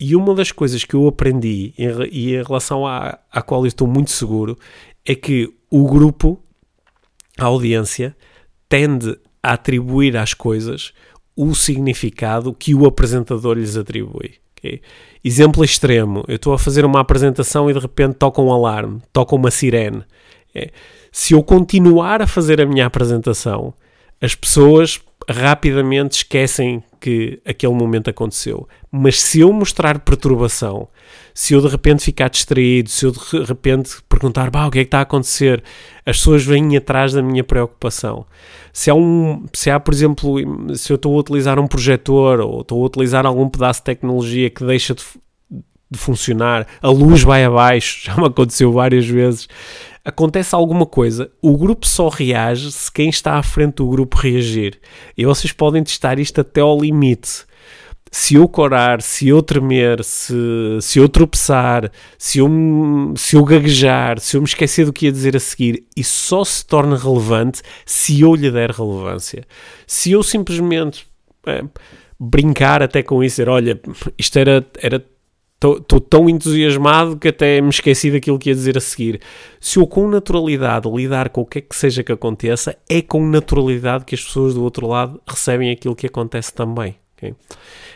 E 0.00 0.16
uma 0.16 0.34
das 0.34 0.52
coisas 0.52 0.84
que 0.84 0.94
eu 0.94 1.06
aprendi, 1.06 1.74
em, 1.76 1.88
e 2.10 2.34
em 2.34 2.42
relação 2.42 2.86
à, 2.86 3.18
à 3.30 3.42
qual 3.42 3.62
eu 3.62 3.66
estou 3.66 3.86
muito 3.86 4.10
seguro, 4.10 4.56
é 5.04 5.14
que 5.14 5.52
o 5.70 5.86
grupo, 5.86 6.40
a 7.38 7.44
audiência, 7.44 8.16
tende 8.68 9.18
a 9.42 9.52
atribuir 9.52 10.16
às 10.16 10.34
coisas 10.34 10.92
o 11.36 11.54
significado 11.54 12.52
que 12.52 12.74
o 12.74 12.84
apresentador 12.86 13.56
lhes 13.56 13.76
atribui. 13.76 14.34
Okay? 14.58 14.80
Exemplo 15.24 15.64
extremo: 15.64 16.24
eu 16.28 16.36
estou 16.36 16.52
a 16.52 16.58
fazer 16.58 16.84
uma 16.84 17.00
apresentação 17.00 17.70
e 17.70 17.72
de 17.72 17.78
repente 17.78 18.14
toca 18.14 18.42
um 18.42 18.52
alarme, 18.52 19.00
toca 19.12 19.34
uma 19.34 19.50
sirene. 19.50 20.04
É. 20.54 20.70
Se 21.10 21.34
eu 21.34 21.42
continuar 21.42 22.20
a 22.20 22.26
fazer 22.26 22.60
a 22.60 22.66
minha 22.66 22.86
apresentação, 22.86 23.72
as 24.20 24.34
pessoas 24.34 25.00
rapidamente 25.28 26.18
esquecem 26.18 26.82
que 27.00 27.40
aquele 27.44 27.74
momento 27.74 28.10
aconteceu. 28.10 28.68
Mas 28.90 29.20
se 29.20 29.40
eu 29.40 29.52
mostrar 29.52 29.98
perturbação, 30.00 30.88
se 31.34 31.54
eu 31.54 31.60
de 31.60 31.68
repente 31.68 32.02
ficar 32.02 32.28
distraído, 32.28 32.90
se 32.90 33.06
eu 33.06 33.12
de 33.12 33.44
repente 33.44 33.96
perguntar, 34.08 34.50
bah, 34.50 34.66
o 34.66 34.70
que 34.70 34.80
é 34.80 34.82
que 34.82 34.88
está 34.88 34.98
a 34.98 35.02
acontecer, 35.02 35.62
as 36.04 36.18
pessoas 36.18 36.44
vêm 36.44 36.76
atrás 36.76 37.12
da 37.12 37.22
minha 37.22 37.44
preocupação. 37.44 38.26
Se 38.72 38.90
há, 38.90 38.94
um, 38.94 39.46
se 39.52 39.70
há, 39.70 39.78
por 39.78 39.94
exemplo, 39.94 40.36
se 40.76 40.92
eu 40.92 40.96
estou 40.96 41.16
a 41.16 41.20
utilizar 41.20 41.58
um 41.58 41.66
projetor 41.66 42.40
ou 42.40 42.62
estou 42.62 42.82
a 42.82 42.86
utilizar 42.86 43.24
algum 43.24 43.48
pedaço 43.48 43.80
de 43.80 43.84
tecnologia 43.84 44.50
que 44.50 44.64
deixa 44.64 44.94
de, 44.94 45.02
de 45.90 45.98
funcionar, 45.98 46.66
a 46.82 46.88
luz 46.88 47.22
vai 47.22 47.44
abaixo, 47.44 48.00
já 48.06 48.16
me 48.16 48.26
aconteceu 48.26 48.72
várias 48.72 49.06
vezes, 49.06 49.48
acontece 50.04 50.54
alguma 50.54 50.86
coisa, 50.86 51.30
o 51.42 51.56
grupo 51.56 51.86
só 51.86 52.08
reage 52.08 52.72
se 52.72 52.90
quem 52.90 53.08
está 53.08 53.34
à 53.34 53.42
frente 53.42 53.76
do 53.76 53.88
grupo 53.88 54.16
reagir. 54.16 54.78
E 55.16 55.24
vocês 55.24 55.52
podem 55.52 55.82
testar 55.82 56.18
isto 56.18 56.40
até 56.40 56.60
ao 56.60 56.80
limite. 56.80 57.46
Se 58.10 58.36
eu 58.36 58.48
corar, 58.48 59.02
se 59.02 59.28
eu 59.28 59.42
tremer, 59.42 60.02
se, 60.02 60.34
se 60.80 60.98
eu 60.98 61.08
tropeçar, 61.08 61.90
se 62.16 62.38
eu, 62.38 62.48
se 63.16 63.36
eu 63.36 63.44
gaguejar, 63.44 64.18
se 64.18 64.36
eu 64.36 64.40
me 64.40 64.46
esquecer 64.46 64.86
do 64.86 64.92
que 64.92 65.06
ia 65.06 65.12
dizer 65.12 65.36
a 65.36 65.40
seguir, 65.40 65.84
isso 65.94 66.28
só 66.28 66.42
se 66.42 66.64
torna 66.64 66.96
relevante 66.96 67.60
se 67.84 68.22
eu 68.22 68.34
lhe 68.34 68.50
der 68.50 68.70
relevância. 68.70 69.44
Se 69.86 70.10
eu 70.10 70.22
simplesmente 70.22 71.06
é, 71.46 71.62
brincar 72.18 72.82
até 72.82 73.02
com 73.02 73.22
isso, 73.22 73.36
dizer, 73.36 73.48
olha, 73.50 73.78
isto 74.16 74.38
era, 74.38 74.66
era 74.80 75.04
Estou 75.60 76.00
tão 76.00 76.30
entusiasmado 76.30 77.16
que 77.16 77.26
até 77.26 77.60
me 77.60 77.70
esqueci 77.70 78.12
daquilo 78.12 78.38
que 78.38 78.48
ia 78.48 78.54
dizer 78.54 78.78
a 78.78 78.80
seguir. 78.80 79.20
Se 79.58 79.80
eu 79.80 79.88
com 79.88 80.08
naturalidade 80.08 80.88
lidar 80.88 81.30
com 81.30 81.40
o 81.40 81.46
que 81.46 81.58
é 81.58 81.60
que 81.60 81.74
seja 81.74 82.04
que 82.04 82.12
aconteça, 82.12 82.76
é 82.88 83.02
com 83.02 83.26
naturalidade 83.26 84.04
que 84.04 84.14
as 84.14 84.22
pessoas 84.22 84.54
do 84.54 84.62
outro 84.62 84.86
lado 84.86 85.20
recebem 85.26 85.72
aquilo 85.72 85.96
que 85.96 86.06
acontece 86.06 86.54
também. 86.54 86.94
Okay? 87.16 87.34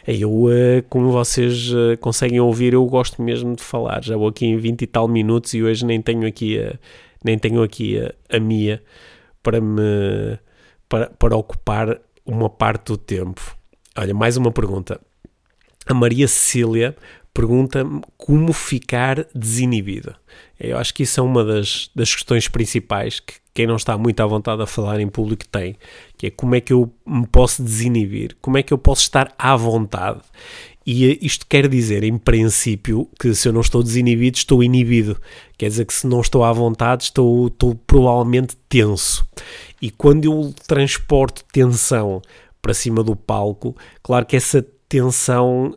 Eu, 0.04 0.50
eh, 0.50 0.82
como 0.88 1.12
vocês 1.12 1.70
eh, 1.72 1.96
conseguem 1.98 2.40
ouvir, 2.40 2.72
eu 2.72 2.84
gosto 2.86 3.22
mesmo 3.22 3.54
de 3.54 3.62
falar. 3.62 4.02
Já 4.02 4.16
vou 4.16 4.26
aqui 4.26 4.44
em 4.44 4.56
20 4.56 4.82
e 4.82 4.86
tal 4.88 5.06
minutos 5.06 5.54
e 5.54 5.62
hoje 5.62 5.86
nem 5.86 6.02
tenho 6.02 6.26
aqui 6.26 6.58
a, 6.58 6.76
nem 7.24 7.38
tenho 7.38 7.62
aqui 7.62 7.96
a, 8.00 8.12
a 8.36 8.40
minha 8.40 8.82
para 9.40 9.60
me 9.60 10.36
para, 10.88 11.10
para 11.10 11.36
ocupar 11.36 12.00
uma 12.26 12.50
parte 12.50 12.86
do 12.86 12.96
tempo. 12.96 13.56
Olha, 13.96 14.12
mais 14.12 14.36
uma 14.36 14.50
pergunta. 14.50 15.00
A 15.86 15.94
Maria 15.94 16.26
Cecília 16.26 16.96
pergunta-me 17.34 18.02
como 18.16 18.52
ficar 18.52 19.26
desinibido. 19.34 20.14
Eu 20.60 20.78
acho 20.78 20.92
que 20.94 21.02
isso 21.02 21.18
é 21.18 21.22
uma 21.22 21.44
das, 21.44 21.90
das 21.94 22.14
questões 22.14 22.48
principais 22.48 23.20
que 23.20 23.34
quem 23.54 23.66
não 23.66 23.76
está 23.76 23.98
muito 23.98 24.20
à 24.20 24.26
vontade 24.26 24.62
a 24.62 24.66
falar 24.66 25.00
em 25.00 25.08
público 25.08 25.46
tem, 25.48 25.76
que 26.16 26.26
é 26.26 26.30
como 26.30 26.54
é 26.54 26.60
que 26.60 26.72
eu 26.72 26.92
me 27.06 27.26
posso 27.26 27.62
desinibir, 27.62 28.36
como 28.40 28.56
é 28.58 28.62
que 28.62 28.72
eu 28.72 28.78
posso 28.78 29.02
estar 29.02 29.34
à 29.38 29.56
vontade. 29.56 30.20
E 30.84 31.18
isto 31.24 31.46
quer 31.46 31.68
dizer, 31.68 32.02
em 32.02 32.18
princípio, 32.18 33.08
que 33.18 33.34
se 33.34 33.48
eu 33.48 33.52
não 33.52 33.60
estou 33.60 33.82
desinibido, 33.82 34.36
estou 34.36 34.62
inibido. 34.64 35.20
Quer 35.56 35.68
dizer 35.68 35.84
que 35.84 35.94
se 35.94 36.06
não 36.06 36.20
estou 36.20 36.42
à 36.42 36.52
vontade, 36.52 37.04
estou, 37.04 37.46
estou 37.46 37.74
provavelmente 37.86 38.56
tenso. 38.68 39.24
E 39.80 39.90
quando 39.90 40.24
eu 40.24 40.52
transporto 40.66 41.44
tensão 41.52 42.20
para 42.60 42.74
cima 42.74 43.02
do 43.04 43.14
palco, 43.14 43.76
claro 44.02 44.26
que 44.26 44.34
essa 44.34 44.66
tensão 44.88 45.76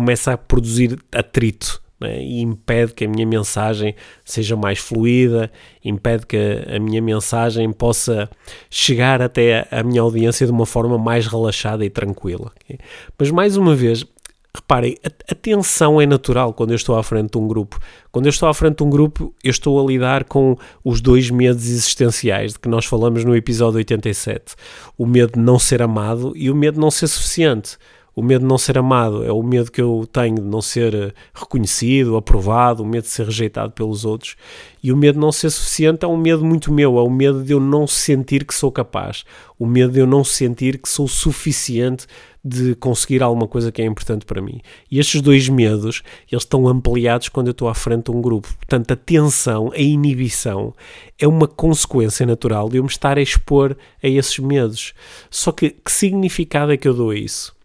começa 0.00 0.32
a 0.32 0.38
produzir 0.38 0.98
atrito 1.12 1.82
né? 2.00 2.22
e 2.22 2.40
impede 2.40 2.94
que 2.94 3.04
a 3.04 3.08
minha 3.08 3.26
mensagem 3.26 3.94
seja 4.24 4.56
mais 4.56 4.78
fluida, 4.78 5.52
impede 5.84 6.26
que 6.26 6.38
a, 6.74 6.78
minha 6.78 7.02
mensagem 7.02 7.70
possa 7.70 8.30
chegar 8.70 9.20
até 9.20 9.68
a, 9.70 9.82
minha 9.82 10.00
audiência 10.00 10.46
de 10.46 10.52
uma 10.52 10.64
forma 10.64 10.96
mais 10.96 11.26
relaxada 11.26 11.84
e 11.84 11.90
tranquila. 11.90 12.50
Okay? 12.64 12.78
Mas 13.18 13.30
mais 13.30 13.58
uma 13.58 13.76
vez, 13.76 14.06
reparem, 14.54 14.96
a, 15.04 15.32
a 15.32 15.34
tensão 15.34 16.00
é 16.00 16.06
natural 16.06 16.54
quando 16.54 16.70
eu 16.70 16.76
estou 16.76 16.96
à 16.96 17.02
frente 17.02 17.32
de 17.32 17.38
um 17.38 17.46
grupo. 17.46 17.78
Quando 18.10 18.24
eu 18.24 18.30
estou 18.30 18.48
à 18.48 18.54
frente 18.54 18.78
de 18.78 18.84
um 18.84 18.88
grupo, 18.88 19.34
eu 19.44 19.50
estou 19.50 19.78
a 19.78 19.86
lidar 19.86 20.24
com 20.24 20.56
os 20.82 21.02
dois 21.02 21.28
medos 21.28 21.68
existenciais 21.68 22.54
de 22.54 22.58
que 22.58 22.70
nós 22.70 22.86
falamos 22.86 23.22
no 23.22 23.36
episódio 23.36 23.76
87: 23.76 24.54
o 24.96 25.04
medo 25.04 25.34
de 25.34 25.40
não 25.40 25.58
ser 25.58 25.82
amado 25.82 26.32
e 26.34 26.50
o 26.50 26.54
medo 26.54 26.76
de 26.76 26.80
não 26.80 26.90
ser 26.90 27.06
suficiente. 27.06 27.76
O 28.14 28.22
medo 28.22 28.42
de 28.42 28.48
não 28.48 28.58
ser 28.58 28.76
amado 28.76 29.24
é 29.24 29.32
o 29.32 29.42
medo 29.42 29.70
que 29.70 29.80
eu 29.80 30.08
tenho 30.12 30.36
de 30.36 30.42
não 30.42 30.60
ser 30.60 30.94
eh, 30.94 31.12
reconhecido, 31.32 32.16
aprovado, 32.16 32.82
o 32.82 32.86
medo 32.86 33.04
de 33.04 33.10
ser 33.10 33.26
rejeitado 33.26 33.72
pelos 33.72 34.04
outros. 34.04 34.36
E 34.82 34.92
o 34.92 34.96
medo 34.96 35.14
de 35.14 35.20
não 35.20 35.30
ser 35.30 35.50
suficiente 35.50 36.04
é 36.04 36.08
um 36.08 36.16
medo 36.16 36.44
muito 36.44 36.72
meu, 36.72 36.98
é 36.98 37.02
o 37.02 37.10
medo 37.10 37.42
de 37.42 37.52
eu 37.52 37.60
não 37.60 37.86
sentir 37.86 38.44
que 38.44 38.54
sou 38.54 38.72
capaz, 38.72 39.24
o 39.58 39.66
medo 39.66 39.92
de 39.92 40.00
eu 40.00 40.06
não 40.06 40.24
sentir 40.24 40.78
que 40.78 40.88
sou 40.88 41.06
suficiente 41.06 42.06
de 42.42 42.74
conseguir 42.74 43.22
alguma 43.22 43.46
coisa 43.46 43.70
que 43.70 43.82
é 43.82 43.84
importante 43.84 44.24
para 44.24 44.40
mim. 44.40 44.60
E 44.90 44.98
estes 44.98 45.20
dois 45.20 45.48
medos, 45.48 46.02
eles 46.30 46.42
estão 46.42 46.66
ampliados 46.66 47.28
quando 47.28 47.48
eu 47.48 47.52
estou 47.52 47.68
à 47.68 47.74
frente 47.74 48.10
de 48.10 48.16
um 48.16 48.20
grupo. 48.20 48.48
Portanto, 48.56 48.92
a 48.92 48.96
tensão, 48.96 49.70
a 49.72 49.78
inibição, 49.78 50.74
é 51.18 51.28
uma 51.28 51.46
consequência 51.46 52.24
natural 52.24 52.68
de 52.68 52.78
eu 52.78 52.82
me 52.82 52.88
estar 52.88 53.18
a 53.18 53.22
expor 53.22 53.76
a 54.02 54.08
esses 54.08 54.38
medos. 54.38 54.94
Só 55.30 55.52
que 55.52 55.70
que 55.70 55.92
significado 55.92 56.72
é 56.72 56.76
que 56.76 56.88
eu 56.88 56.94
dou 56.94 57.10
a 57.10 57.16
isso? 57.16 57.59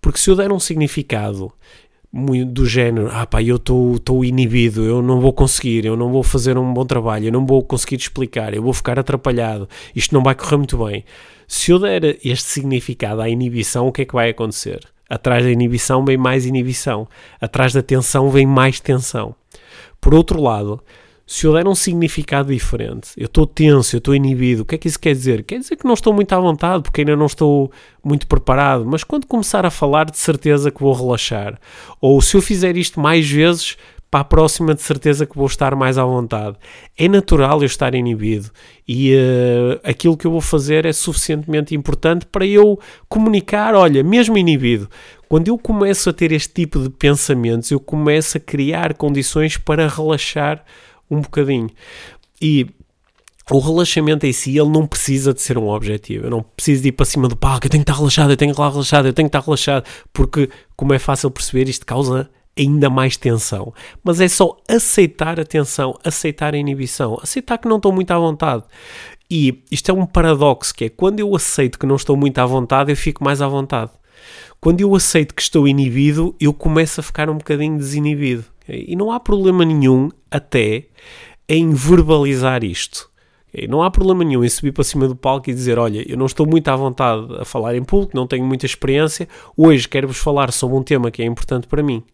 Porque 0.00 0.18
se 0.18 0.30
eu 0.30 0.36
der 0.36 0.52
um 0.52 0.60
significado 0.60 1.52
do 2.46 2.64
género, 2.64 3.10
ah 3.12 3.26
pá, 3.26 3.42
eu 3.42 3.56
estou 3.56 4.24
inibido, 4.24 4.82
eu 4.84 5.02
não 5.02 5.20
vou 5.20 5.32
conseguir, 5.32 5.84
eu 5.84 5.96
não 5.96 6.10
vou 6.10 6.22
fazer 6.22 6.56
um 6.56 6.72
bom 6.72 6.86
trabalho, 6.86 7.26
eu 7.26 7.32
não 7.32 7.44
vou 7.44 7.62
conseguir 7.62 7.96
explicar, 7.96 8.54
eu 8.54 8.62
vou 8.62 8.72
ficar 8.72 8.98
atrapalhado, 8.98 9.68
isto 9.94 10.14
não 10.14 10.22
vai 10.22 10.34
correr 10.34 10.56
muito 10.56 10.82
bem. 10.84 11.04
Se 11.46 11.70
eu 11.70 11.78
der 11.78 12.18
este 12.24 12.48
significado 12.48 13.20
à 13.20 13.28
inibição, 13.28 13.86
o 13.86 13.92
que 13.92 14.02
é 14.02 14.04
que 14.04 14.14
vai 14.14 14.30
acontecer? 14.30 14.80
Atrás 15.08 15.44
da 15.44 15.50
inibição 15.50 16.04
vem 16.04 16.18
mais 16.18 16.44
inibição. 16.44 17.08
Atrás 17.40 17.72
da 17.72 17.82
tensão 17.82 18.30
vem 18.30 18.46
mais 18.46 18.78
tensão. 18.80 19.34
Por 20.00 20.14
outro 20.14 20.40
lado, 20.40 20.82
se 21.30 21.46
eu 21.46 21.52
der 21.52 21.68
um 21.68 21.74
significado 21.74 22.50
diferente, 22.50 23.10
eu 23.14 23.26
estou 23.26 23.46
tenso, 23.46 23.94
eu 23.94 23.98
estou 23.98 24.14
inibido, 24.14 24.62
o 24.62 24.64
que 24.64 24.76
é 24.76 24.78
que 24.78 24.88
isso 24.88 24.98
quer 24.98 25.12
dizer? 25.12 25.42
Quer 25.42 25.58
dizer 25.58 25.76
que 25.76 25.84
não 25.84 25.92
estou 25.92 26.10
muito 26.14 26.32
à 26.32 26.40
vontade, 26.40 26.82
porque 26.82 27.02
ainda 27.02 27.14
não 27.14 27.26
estou 27.26 27.70
muito 28.02 28.26
preparado, 28.26 28.86
mas 28.86 29.04
quando 29.04 29.26
começar 29.26 29.66
a 29.66 29.70
falar, 29.70 30.10
de 30.10 30.16
certeza 30.16 30.70
que 30.70 30.80
vou 30.80 30.94
relaxar. 30.94 31.60
Ou 32.00 32.22
se 32.22 32.34
eu 32.34 32.40
fizer 32.40 32.78
isto 32.78 32.98
mais 32.98 33.28
vezes, 33.28 33.76
para 34.10 34.20
a 34.20 34.24
próxima, 34.24 34.74
de 34.74 34.80
certeza 34.80 35.26
que 35.26 35.36
vou 35.36 35.46
estar 35.46 35.74
mais 35.74 35.98
à 35.98 36.04
vontade. 36.06 36.56
É 36.96 37.06
natural 37.06 37.60
eu 37.60 37.66
estar 37.66 37.94
inibido 37.94 38.50
e 38.88 39.14
uh, 39.14 39.80
aquilo 39.84 40.16
que 40.16 40.26
eu 40.26 40.30
vou 40.30 40.40
fazer 40.40 40.86
é 40.86 40.94
suficientemente 40.94 41.74
importante 41.74 42.24
para 42.24 42.46
eu 42.46 42.80
comunicar. 43.06 43.74
Olha, 43.74 44.02
mesmo 44.02 44.38
inibido, 44.38 44.88
quando 45.28 45.48
eu 45.48 45.58
começo 45.58 46.08
a 46.08 46.12
ter 46.14 46.32
este 46.32 46.54
tipo 46.54 46.78
de 46.78 46.88
pensamentos, 46.88 47.70
eu 47.70 47.78
começo 47.78 48.38
a 48.38 48.40
criar 48.40 48.94
condições 48.94 49.58
para 49.58 49.86
relaxar 49.86 50.64
um 51.10 51.20
bocadinho. 51.20 51.70
E 52.40 52.66
o 53.50 53.58
relaxamento 53.58 54.26
em 54.26 54.32
si, 54.32 54.58
ele 54.58 54.68
não 54.68 54.86
precisa 54.86 55.32
de 55.32 55.40
ser 55.40 55.56
um 55.56 55.68
objetivo. 55.68 56.26
Eu 56.26 56.30
não 56.30 56.42
preciso 56.42 56.82
de 56.82 56.88
ir 56.88 56.92
para 56.92 57.06
cima 57.06 57.28
do 57.28 57.36
palco, 57.36 57.66
eu 57.66 57.70
tenho 57.70 57.82
que 57.82 57.90
estar 57.90 57.98
relaxado, 57.98 58.30
eu 58.30 58.36
tenho 58.36 58.50
que 58.52 58.60
estar 58.60 58.70
relaxado, 58.70 59.06
eu 59.06 59.12
tenho 59.12 59.28
que 59.28 59.36
estar 59.36 59.44
relaxado, 59.44 59.84
porque, 60.12 60.50
como 60.76 60.92
é 60.92 60.98
fácil 60.98 61.30
perceber, 61.30 61.68
isto 61.68 61.86
causa 61.86 62.28
ainda 62.58 62.90
mais 62.90 63.16
tensão. 63.16 63.72
Mas 64.02 64.20
é 64.20 64.28
só 64.28 64.56
aceitar 64.68 65.40
a 65.40 65.44
tensão, 65.44 65.98
aceitar 66.04 66.54
a 66.54 66.58
inibição, 66.58 67.18
aceitar 67.22 67.58
que 67.58 67.68
não 67.68 67.76
estou 67.76 67.92
muito 67.92 68.10
à 68.10 68.18
vontade. 68.18 68.64
E 69.30 69.62
isto 69.70 69.90
é 69.90 69.94
um 69.94 70.06
paradoxo, 70.06 70.74
que 70.74 70.86
é 70.86 70.88
quando 70.88 71.20
eu 71.20 71.34
aceito 71.34 71.78
que 71.78 71.86
não 71.86 71.96
estou 71.96 72.16
muito 72.16 72.38
à 72.38 72.46
vontade, 72.46 72.90
eu 72.90 72.96
fico 72.96 73.22
mais 73.22 73.40
à 73.40 73.48
vontade. 73.48 73.90
Quando 74.60 74.80
eu 74.80 74.94
aceito 74.94 75.34
que 75.34 75.42
estou 75.42 75.68
inibido, 75.68 76.34
eu 76.40 76.52
começo 76.52 77.00
a 77.00 77.02
ficar 77.02 77.30
um 77.30 77.36
bocadinho 77.36 77.78
desinibido. 77.78 78.44
E 78.68 78.94
não 78.94 79.10
há 79.10 79.18
problema 79.18 79.64
nenhum, 79.64 80.10
até, 80.30 80.84
em 81.48 81.72
verbalizar 81.72 82.62
isto. 82.64 83.10
Não 83.68 83.82
há 83.82 83.90
problema 83.90 84.22
nenhum 84.22 84.44
em 84.44 84.48
subir 84.48 84.72
para 84.72 84.84
cima 84.84 85.08
do 85.08 85.16
palco 85.16 85.48
e 85.48 85.54
dizer: 85.54 85.78
Olha, 85.78 86.04
eu 86.08 86.18
não 86.18 86.26
estou 86.26 86.46
muito 86.46 86.68
à 86.68 86.76
vontade 86.76 87.26
a 87.38 87.44
falar 87.44 87.74
em 87.74 87.82
público, 87.82 88.14
não 88.14 88.26
tenho 88.26 88.44
muita 88.44 88.66
experiência, 88.66 89.26
hoje 89.56 89.88
quero-vos 89.88 90.18
falar 90.18 90.52
sobre 90.52 90.76
um 90.76 90.82
tema 90.82 91.10
que 91.10 91.22
é 91.22 91.24
importante 91.24 91.66
para 91.66 91.82
mim. 91.82 92.04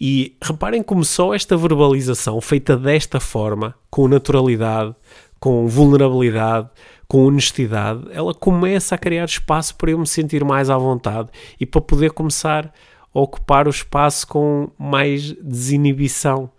E 0.00 0.36
reparem 0.42 0.82
como 0.82 1.04
só 1.04 1.32
esta 1.32 1.56
verbalização, 1.56 2.40
feita 2.40 2.76
desta 2.76 3.20
forma, 3.20 3.74
com 3.90 4.08
naturalidade, 4.08 4.94
com 5.38 5.66
vulnerabilidade, 5.68 6.68
com 7.06 7.24
honestidade, 7.24 8.02
ela 8.10 8.34
começa 8.34 8.94
a 8.94 8.98
criar 8.98 9.24
espaço 9.24 9.76
para 9.76 9.90
eu 9.90 9.98
me 9.98 10.06
sentir 10.06 10.44
mais 10.44 10.68
à 10.68 10.76
vontade 10.76 11.30
e 11.58 11.64
para 11.64 11.80
poder 11.80 12.10
começar 12.10 12.72
ocupar 13.12 13.66
o 13.66 13.70
espaço 13.70 14.26
com 14.26 14.70
mais 14.78 15.32
desinibição. 15.32 16.50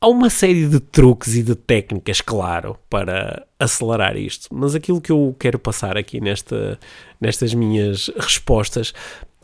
Há 0.00 0.08
uma 0.08 0.28
série 0.28 0.66
de 0.68 0.78
truques 0.78 1.34
e 1.34 1.42
de 1.42 1.54
técnicas, 1.54 2.20
claro, 2.20 2.76
para 2.88 3.46
acelerar 3.58 4.16
isto, 4.16 4.48
mas 4.52 4.74
aquilo 4.74 5.00
que 5.00 5.10
eu 5.10 5.34
quero 5.38 5.58
passar 5.58 5.96
aqui 5.96 6.20
nesta, 6.20 6.78
nestas 7.20 7.54
minhas 7.54 8.10
respostas 8.16 8.92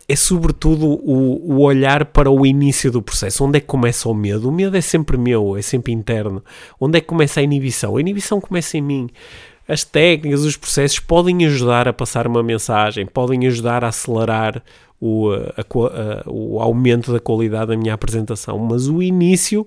é 0.09 0.17
sobretudo 0.17 0.87
o, 0.87 1.55
o, 1.55 1.63
olhar 1.63 2.05
para 2.07 2.31
o 2.31 2.45
início 2.45 2.91
do 2.91 3.01
processo. 3.01 3.45
Onde 3.45 3.59
é 3.59 3.61
que 3.61 3.67
começa 3.67 4.09
o 4.09 4.15
medo? 4.15 4.49
O 4.49 4.53
medo 4.53 4.77
é 4.77 4.81
sempre 4.81 5.17
meu, 5.17 5.57
é 5.57 5.63
sempre 5.63 5.93
interno. 5.93 6.45
Onde 6.79 6.99
é 6.99 7.01
que 7.01 7.07
começa 7.07 7.41
a 7.41 7.43
inibição? 7.43 7.97
A 7.97 8.01
inibição 8.01 8.41
começa 8.41 8.77
em 8.77 8.83
mim. 8.83 9.09
As 9.67 9.85
técnicas, 9.85 10.43
os 10.43 10.57
processos 10.57 10.99
podem 10.99 11.47
ajudar 11.47 11.89
a 11.89 11.93
passar 11.93 12.27
uma 12.27 12.43
mensagem, 12.43 13.07
podem 13.07 13.47
ajudar 13.47 13.85
a 13.85 13.89
acelerar 13.89 14.63
o, 15.05 15.33
a, 15.33 15.61
a, 15.61 16.31
o 16.31 16.61
aumento 16.61 17.13
da 17.13 17.19
qualidade 17.19 17.73
da 17.73 17.77
minha 17.77 17.93
apresentação, 17.93 18.57
mas 18.57 18.87
o 18.87 19.03
início 19.03 19.67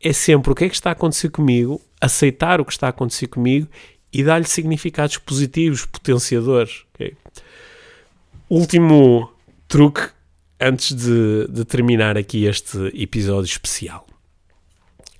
é 0.00 0.12
sempre 0.12 0.52
o 0.52 0.54
que 0.54 0.64
é 0.64 0.68
que 0.68 0.76
está 0.76 0.90
a 0.90 0.92
acontecer 0.92 1.28
comigo, 1.28 1.80
aceitar 2.00 2.60
o 2.60 2.64
que 2.64 2.70
está 2.70 2.86
a 2.86 2.90
acontecer 2.90 3.26
comigo 3.26 3.66
e 4.12 4.22
dar-lhe 4.22 4.46
significados 4.46 5.18
positivos, 5.18 5.84
potenciadores. 5.86 6.84
Okay? 6.94 7.14
Último 8.48 9.28
truque 9.66 10.08
antes 10.60 10.94
de, 10.94 11.48
de 11.48 11.64
terminar 11.64 12.16
aqui 12.16 12.44
este 12.44 12.78
episódio 12.94 13.50
especial. 13.50 14.06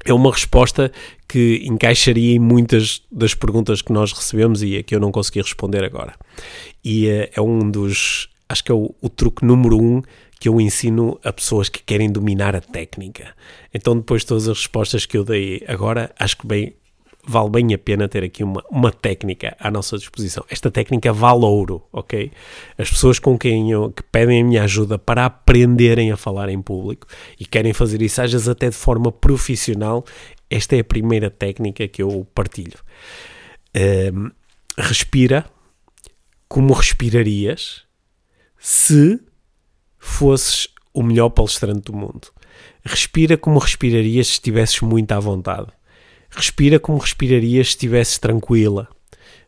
É 0.05 0.15
uma 0.15 0.31
resposta 0.31 0.93
que 1.27 1.65
encaixaria 1.65 2.37
em 2.37 2.39
muitas 2.39 3.03
das 3.11 3.35
perguntas 3.35 3.83
que 3.83 3.93
nós 3.93 4.13
recebemos 4.13 4.63
e 4.63 4.77
a 4.77 4.83
que 4.85 4.95
eu 4.95 5.01
não 5.01 5.11
consegui 5.11 5.43
responder 5.43 5.83
agora. 5.83 6.15
E 6.85 7.09
é, 7.09 7.33
é 7.35 7.41
um 7.43 7.69
dos, 7.69 8.29
acho 8.49 8.65
que 8.65 8.73
é 8.73 8.75
o, 8.75 8.95
o 9.01 9.09
truque 9.09 9.45
número 9.45 9.81
um 9.81 10.03
que 10.39 10.49
eu 10.49 10.61
ensino 10.61 11.19
a 11.25 11.33
pessoas 11.33 11.69
que 11.69 11.83
querem 11.83 12.11
dominar 12.11 12.55
a 12.55 12.61
técnica. 12.61 13.35
Então, 13.73 13.97
depois 13.97 14.23
de 14.23 14.29
todas 14.29 14.49
as 14.49 14.59
respostas 14.59 15.07
que 15.07 15.17
eu 15.17 15.25
dei 15.25 15.65
agora, 15.67 16.15
acho 16.19 16.37
que 16.37 16.47
bem, 16.47 16.75
vale 17.27 17.51
bem 17.51 17.75
a 17.75 17.79
pena 17.79 18.09
ter 18.09 18.23
aqui 18.23 18.45
uma, 18.45 18.63
uma 18.71 18.93
técnica 18.93 19.57
à 19.59 19.71
nossa 19.71 19.97
disposição. 19.97 20.45
Esta 20.51 20.71
técnica 20.71 21.13
vale 21.13 21.45
ouro, 21.45 21.83
ok? 21.91 22.31
As 22.77 22.91
pessoas 22.91 23.19
com 23.19 23.39
quem 23.39 23.71
eu, 23.71 23.91
que 23.91 24.03
pedem 24.03 24.43
a 24.43 24.45
minha 24.45 24.63
ajuda 24.63 24.99
para 24.99 25.25
aprenderem 25.25 26.13
a 26.13 26.17
falar 26.17 26.51
em 26.51 26.61
público 26.61 27.07
e 27.41 27.47
querem 27.47 27.73
fazer 27.73 28.03
isso, 28.03 28.21
às 28.21 28.31
vezes 28.31 28.49
até 28.49 28.69
de 28.69 28.77
forma 28.77 29.11
profissional, 29.11 30.05
esta 30.51 30.77
é 30.77 30.81
a 30.81 30.85
primeira 30.85 31.31
técnica 31.31 31.89
que 31.89 32.03
eu 32.03 32.27
partilho. 32.35 32.79
Um, 33.75 34.31
respira 34.79 35.47
como 36.49 36.73
respirarias 36.75 37.86
se 38.59 39.21
fosses 39.99 40.69
o 40.93 41.03
melhor 41.03 41.31
palestrante 41.31 41.83
do 41.83 41.93
mundo. 41.93 42.29
Respira 42.85 43.37
como 43.37 43.59
respirarias 43.59 44.29
se 44.29 44.33
estivesses 44.35 44.81
muito 44.81 45.13
à 45.13 45.21
vontade. 45.21 45.69
Respira 46.31 46.79
como 46.79 46.99
respirarias 46.99 47.69
se 47.69 47.73
estivesses 47.73 48.19
tranquila. 48.19 48.89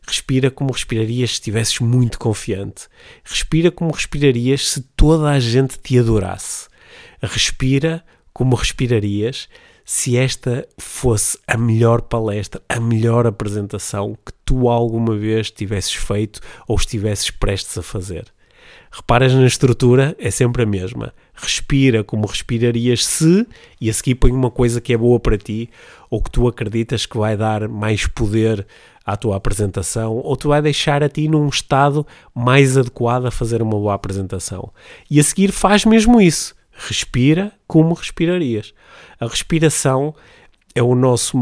Respira 0.05 0.51
como 0.51 0.71
respirarias 0.71 1.31
se 1.31 1.35
estivesses 1.35 1.79
muito 1.79 2.19
confiante. 2.19 2.87
Respira 3.23 3.71
como 3.71 3.91
respirarias 3.91 4.67
se 4.67 4.81
toda 4.95 5.31
a 5.31 5.39
gente 5.39 5.79
te 5.79 5.97
adorasse. 5.97 6.67
Respira 7.21 8.05
como 8.33 8.55
respirarias 8.55 9.49
se 9.83 10.17
esta 10.17 10.67
fosse 10.77 11.39
a 11.47 11.57
melhor 11.57 12.03
palestra, 12.03 12.61
a 12.69 12.79
melhor 12.79 13.25
apresentação 13.25 14.15
que 14.23 14.31
tu 14.45 14.69
alguma 14.69 15.15
vez 15.17 15.49
tivesses 15.49 15.93
feito 15.93 16.39
ou 16.67 16.75
estivesses 16.75 17.31
prestes 17.31 17.75
a 17.77 17.81
fazer. 17.81 18.31
Reparas 18.91 19.33
na 19.33 19.45
estrutura, 19.45 20.15
é 20.17 20.31
sempre 20.31 20.63
a 20.63 20.65
mesma. 20.65 21.13
Respira 21.35 22.03
como 22.03 22.25
respirarias 22.25 23.05
se, 23.05 23.47
e 23.79 23.89
a 23.89 23.93
seguir 23.93 24.15
põe 24.15 24.31
uma 24.31 24.49
coisa 24.49 24.81
que 24.81 24.91
é 24.91 24.97
boa 24.97 25.19
para 25.19 25.37
ti, 25.37 25.69
ou 26.09 26.21
que 26.21 26.31
tu 26.31 26.47
acreditas 26.47 27.05
que 27.05 27.17
vai 27.17 27.37
dar 27.37 27.67
mais 27.69 28.07
poder 28.07 28.65
à 29.05 29.15
tua 29.15 29.37
apresentação, 29.37 30.17
ou 30.17 30.35
tu 30.35 30.49
vai 30.49 30.61
deixar 30.61 31.03
a 31.03 31.09
ti 31.09 31.27
num 31.27 31.47
estado 31.47 32.05
mais 32.33 32.77
adequado 32.77 33.27
a 33.27 33.31
fazer 33.31 33.61
uma 33.61 33.71
boa 33.71 33.93
apresentação. 33.93 34.73
E 35.09 35.19
a 35.19 35.23
seguir 35.23 35.51
faz 35.51 35.85
mesmo 35.85 36.19
isso. 36.19 36.55
Respira 36.71 37.51
como 37.67 37.93
respirarias. 37.93 38.73
A 39.19 39.27
respiração 39.27 40.15
é 40.73 40.81
o 40.81 40.95
nosso 40.95 41.37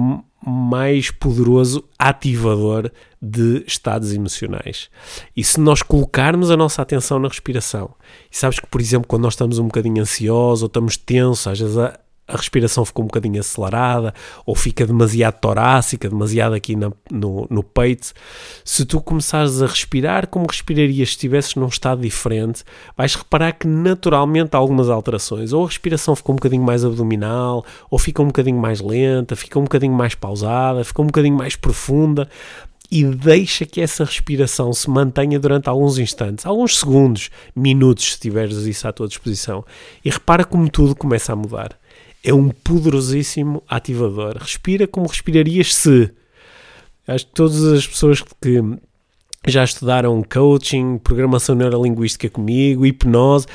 mais 0.50 1.12
poderoso 1.12 1.84
ativador 2.00 2.90
de 3.22 3.66
estados 3.68 4.14
emocionais. 4.14 4.90
E 5.36 5.44
se 5.44 5.60
nós 5.60 5.82
colocarmos 5.82 6.50
a 6.50 6.56
nossa 6.56 6.82
atenção 6.82 7.20
na 7.20 7.28
respiração, 7.28 7.94
e 8.32 8.38
sabes 8.38 8.60
que, 8.60 8.68
por 8.68 8.80
exemplo, 8.80 9.08
quando 9.08 9.24
nós 9.24 9.34
estamos 9.34 9.60
um 9.60 9.66
bocadinho 9.66 10.02
ansiosos 10.02 10.64
ou 10.64 10.68
estamos 10.68 10.96
tensos, 10.96 11.48
às 11.48 11.60
vezes 11.60 11.78
a, 11.78 12.00
a 12.28 12.36
respiração 12.36 12.84
fica 12.84 13.02
um 13.02 13.06
bocadinho 13.06 13.40
acelerada 13.40 14.14
ou 14.46 14.54
fica 14.54 14.86
demasiado 14.86 15.40
torácica, 15.40 16.10
demasiado 16.10 16.54
aqui 16.54 16.76
na, 16.76 16.92
no, 17.10 17.48
no 17.50 17.64
peito. 17.64 18.12
Se 18.66 18.86
tu 18.86 19.00
começares 19.00 19.62
a 19.62 19.68
respirar 19.68 20.28
como 20.28 20.46
respirarias 20.46 21.10
se 21.10 21.16
estivesses 21.16 21.56
num 21.56 21.68
estado 21.68 22.02
diferente, 22.02 22.64
vais 22.98 23.16
reparar 23.16 23.54
que 23.54 23.68
naturalmente 23.68 24.56
há 24.56 24.58
algumas 24.58 24.90
alterações. 24.90 25.54
Ou 25.54 25.64
a 25.64 25.68
respiração 25.68 26.16
fica 26.16 26.32
um 26.32 26.36
bocadinho 26.36 26.64
mais 26.64 26.84
abdominal, 26.84 27.66
ou 27.90 27.98
fica 27.98 28.22
um 28.22 28.28
bocadinho 28.28 28.60
mais 28.60 28.82
lenta, 28.82 29.36
fica 29.36 29.58
um 29.58 29.64
bocadinho 29.64 29.94
mais 29.94 30.14
pausada, 30.14 30.84
fica 30.84 31.02
um 31.02 31.08
bocadinho 31.08 31.38
mais 31.38 31.56
profunda 31.56 32.28
e 32.90 33.04
deixa 33.04 33.66
que 33.66 33.82
essa 33.82 34.06
respiração 34.06 34.72
se 34.72 34.90
mantenha 34.90 35.40
durante 35.40 35.68
alguns 35.68 35.98
instantes, 35.98 36.46
alguns 36.46 36.80
segundos, 36.80 37.30
minutos, 37.56 38.14
se 38.14 38.20
tiveres 38.20 38.58
isso 38.58 38.88
à 38.88 38.94
tua 38.94 39.08
disposição. 39.08 39.66
E 40.04 40.10
repara 40.10 40.46
como 40.46 40.70
tudo 40.70 40.96
começa 40.96 41.34
a 41.34 41.36
mudar 41.36 41.78
é 42.24 42.34
um 42.34 42.50
poderosíssimo 42.50 43.64
ativador. 43.68 44.38
Respira 44.38 44.88
como 44.88 45.08
respirarias 45.08 45.74
se. 45.74 46.12
Acho 47.08 47.26
que 47.26 47.34
todas 47.34 47.64
as 47.64 47.88
pessoas 47.88 48.22
que 48.22 48.62
já 49.48 49.64
estudaram 49.64 50.24
coaching, 50.24 50.98
programação 50.98 51.56
neurolinguística 51.56 52.30
comigo, 52.30 52.86
hipnose, 52.86 53.48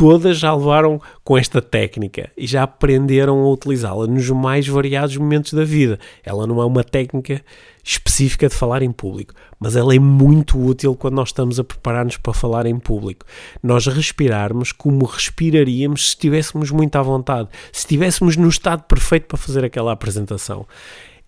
todas 0.00 0.38
já 0.38 0.54
levaram 0.54 0.98
com 1.22 1.36
esta 1.36 1.60
técnica 1.60 2.30
e 2.34 2.46
já 2.46 2.62
aprenderam 2.62 3.38
a 3.40 3.50
utilizá-la 3.50 4.06
nos 4.06 4.30
mais 4.30 4.66
variados 4.66 5.14
momentos 5.18 5.52
da 5.52 5.62
vida. 5.62 5.98
Ela 6.24 6.46
não 6.46 6.58
é 6.58 6.64
uma 6.64 6.82
técnica 6.82 7.44
específica 7.84 8.48
de 8.48 8.54
falar 8.54 8.80
em 8.80 8.90
público, 8.90 9.34
mas 9.58 9.76
ela 9.76 9.94
é 9.94 9.98
muito 9.98 10.58
útil 10.58 10.96
quando 10.96 11.16
nós 11.16 11.28
estamos 11.28 11.60
a 11.60 11.64
preparar-nos 11.64 12.16
para 12.16 12.32
falar 12.32 12.64
em 12.64 12.78
público. 12.78 13.26
Nós 13.62 13.86
respirarmos 13.88 14.72
como 14.72 15.04
respiraríamos 15.04 16.04
se 16.04 16.08
estivéssemos 16.08 16.70
muito 16.70 16.96
à 16.96 17.02
vontade, 17.02 17.50
se 17.70 17.80
estivéssemos 17.80 18.38
no 18.38 18.48
estado 18.48 18.84
perfeito 18.84 19.26
para 19.26 19.36
fazer 19.36 19.66
aquela 19.66 19.92
apresentação 19.92 20.66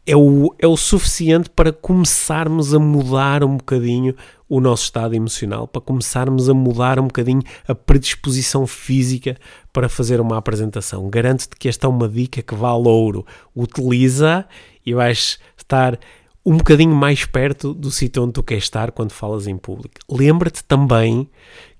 é 0.07 0.17
o, 0.17 0.55
é 0.59 0.67
o 0.67 0.77
suficiente 0.77 1.49
para 1.49 1.73
começarmos 1.73 2.75
a 2.75 2.79
mudar 2.79 3.45
um 3.45 3.57
bocadinho 3.57 4.15
o 4.49 4.61
nosso 4.61 4.85
estado 4.85 5.15
emocional, 5.15 5.67
para 5.67 5.81
começarmos 5.81 6.49
a 6.51 6.55
mudar 6.55 6.99
um 6.99 7.05
bocadinho 7.05 7.43
a 7.67 7.75
predisposição 7.75 8.67
física 8.67 9.37
para 9.73 9.89
fazer 9.89 10.21
uma 10.21 10.37
apresentação. 10.37 11.09
Garanto-te 11.09 11.57
que 11.57 11.69
esta 11.69 11.87
é 11.87 11.91
uma 11.91 12.09
dica 12.09 12.43
que 12.43 12.55
vale 12.55 12.87
ouro. 12.87 13.25
Utiliza 13.57 14.45
e 14.85 14.93
vais 14.93 15.39
estar 15.57 15.99
um 16.45 16.57
bocadinho 16.57 16.95
mais 16.95 17.25
perto 17.25 17.73
do 17.73 17.91
sítio 17.91 18.25
onde 18.25 18.33
tu 18.33 18.43
queres 18.43 18.65
estar 18.65 18.91
quando 18.91 19.13
falas 19.13 19.47
em 19.47 19.57
público. 19.57 19.95
Lembra-te 20.11 20.65
também 20.65 21.31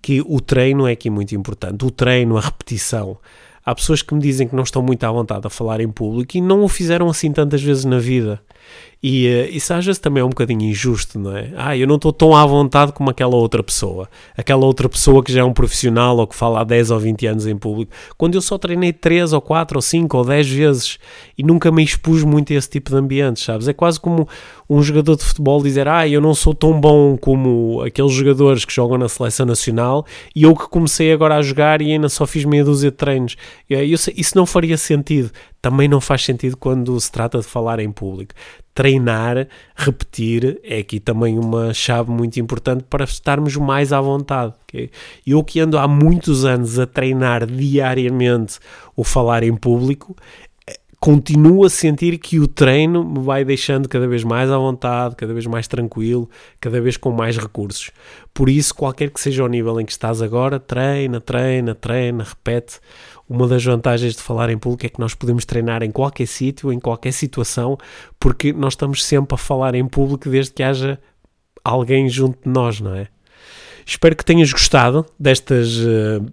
que 0.01 0.23
o 0.25 0.41
treino 0.41 0.87
é 0.87 0.93
aqui 0.93 1.11
muito 1.11 1.35
importante. 1.35 1.85
O 1.85 1.91
treino, 1.91 2.39
a 2.39 2.41
repetição. 2.41 3.19
Há 3.65 3.75
pessoas 3.75 4.03
que 4.03 4.13
me 4.15 4.21
dizem 4.21 4.49
que 4.49 4.57
não 4.57 4.65
estão 4.65 4.83
muito 4.83 5.05
à 5.05 5.11
vontade 5.11 5.47
a 5.47 5.51
falar 5.51 5.81
em 5.81 5.89
público 5.89 6.37
e 6.37 6.41
não 6.41 6.65
o 6.65 6.69
fizeram 6.69 7.09
assim 7.09 7.31
tantas 7.33 7.63
vezes 7.63 7.85
na 7.85 7.99
vida. 7.99 8.41
E 9.03 9.27
uh, 9.27 9.49
isso 9.51 9.75
às 9.75 9.85
vezes 9.85 9.99
também 9.99 10.21
é 10.21 10.25
um 10.25 10.29
bocadinho 10.29 10.63
injusto, 10.63 11.19
não 11.19 11.37
é? 11.37 11.51
Ah, 11.57 11.77
eu 11.77 11.89
não 11.89 11.97
estou 11.97 12.13
tão 12.13 12.37
à 12.37 12.47
vontade 12.47 12.93
como 12.93 13.11
aquela 13.11 13.35
outra 13.35 13.61
pessoa. 13.61 14.09
Aquela 14.37 14.65
outra 14.65 14.89
pessoa 14.89 15.25
que 15.25 15.33
já 15.33 15.41
é 15.41 15.45
um 15.45 15.53
profissional 15.53 16.17
ou 16.17 16.27
que 16.27 16.37
fala 16.37 16.61
há 16.61 16.65
10 16.65 16.93
ou 16.93 17.01
20 17.01 17.27
anos 17.27 17.47
em 17.49 17.57
público. 17.57 17.93
Quando 18.17 18.37
eu 18.37 18.41
só 18.41 18.57
treinei 18.57 18.93
3 18.93 19.33
ou 19.33 19.41
4 19.41 19.77
ou 19.77 19.83
5 19.83 20.17
ou 20.17 20.25
10 20.25 20.49
vezes 20.49 20.99
e 21.37 21.43
nunca 21.43 21.73
me 21.73 21.83
expus 21.83 22.23
muito 22.23 22.53
a 22.53 22.57
esse 22.57 22.71
tipo 22.71 22.91
de 22.91 22.97
ambientes, 22.97 23.43
sabes? 23.43 23.67
É 23.67 23.73
quase 23.73 23.99
como 23.99 24.29
um 24.71 24.81
jogador 24.81 25.17
de 25.17 25.25
futebol 25.25 25.61
dizer: 25.61 25.89
Ah, 25.89 26.07
eu 26.07 26.21
não 26.21 26.33
sou 26.33 26.55
tão 26.55 26.81
bom 26.81 27.17
como 27.17 27.83
aqueles 27.83 28.13
jogadores 28.13 28.65
que 28.65 28.73
jogam 28.73 28.99
na 28.99 29.09
seleção 29.09 29.45
nacional 29.45 30.07
e 30.35 30.45
eu 30.45 30.55
que 30.55 30.69
comecei 30.69 31.13
agora 31.13 31.37
a 31.37 31.43
jogar 31.43 31.83
e 31.83 31.91
ainda 31.91 32.09
só 32.09 32.25
fiz 32.25 32.45
meia 32.45 32.65
dúzia 32.65 32.93
de 32.93 32.97
treinos. 32.97 33.37
Isso 33.69 34.37
não 34.37 34.47
faria 34.47 34.77
sentido 34.77 35.33
também 35.63 35.87
não 35.87 36.01
faz 36.01 36.25
sentido 36.25 36.57
quando 36.57 36.99
se 37.01 37.11
trata 37.11 37.39
de 37.39 37.47
falar 37.47 37.79
em 37.79 37.93
público. 37.93 38.35
Treinar, 38.75 39.47
repetir, 39.77 40.61
é 40.65 40.79
aqui 40.79 40.99
também 40.99 41.39
uma 41.39 41.73
chave 41.73 42.11
muito 42.11 42.41
importante 42.41 42.85
para 42.91 43.05
estarmos 43.05 43.55
mais 43.57 43.93
à 43.93 44.01
vontade. 44.01 44.55
Okay? 44.65 44.91
Eu 45.25 45.45
que 45.45 45.61
ando 45.61 45.79
há 45.79 45.87
muitos 45.87 46.45
anos 46.45 46.81
a 46.81 46.87
treinar 46.87 47.47
diariamente 47.47 48.59
o 48.97 49.05
falar 49.05 49.45
em 49.45 49.55
público, 49.55 50.17
continuo 51.03 51.65
a 51.65 51.69
sentir 51.69 52.17
que 52.17 52.39
o 52.39 52.47
treino 52.47 53.05
me 53.05 53.19
vai 53.19 53.45
deixando 53.45 53.89
cada 53.89 54.07
vez 54.07 54.23
mais 54.23 54.49
à 54.49 54.57
vontade, 54.57 55.17
cada 55.17 55.35
vez 55.35 55.47
mais 55.47 55.67
tranquilo, 55.67 56.31
cada 56.61 56.81
vez 56.81 56.97
com 56.97 57.11
mais 57.11 57.37
recursos. 57.37 57.91
Por 58.33 58.49
isso, 58.49 58.73
qualquer 58.73 59.11
que 59.11 59.21
seja 59.21 59.43
o 59.43 59.49
nível 59.49 59.81
em 59.81 59.85
que 59.85 59.91
estás 59.91 60.23
agora, 60.23 60.61
treina, 60.61 61.21
treina, 61.21 61.75
treina, 61.75 62.23
repete. 62.23 62.79
Uma 63.33 63.49
das 63.49 63.65
vantagens 63.65 64.15
de 64.15 64.21
falar 64.21 64.51
em 64.51 64.59
público 64.59 64.85
é 64.85 64.91
que 64.91 65.01
nós 65.01 65.15
podemos 65.15 65.47
treinar 65.47 65.83
em 65.83 65.91
qualquer 65.91 66.27
sítio, 66.27 66.71
em 66.71 66.79
qualquer 66.79 67.13
situação, 67.13 67.79
porque 68.21 68.53
nós 68.53 68.75
estamos 68.75 69.03
sempre 69.03 69.35
a 69.35 69.39
falar 69.39 69.75
em 69.75 69.89
público 69.89 70.29
desde 70.29 70.53
que 70.53 70.63
haja 70.63 71.01
alguém 71.65 72.11
junto 72.11 72.39
de 72.45 72.51
nós, 72.51 72.79
não 72.79 72.95
é? 72.95 73.09
Espero 73.87 74.15
que 74.15 74.23
tenhas 74.23 74.53
gostado 74.53 75.07
destas 75.19 75.79
uh, 75.79 76.31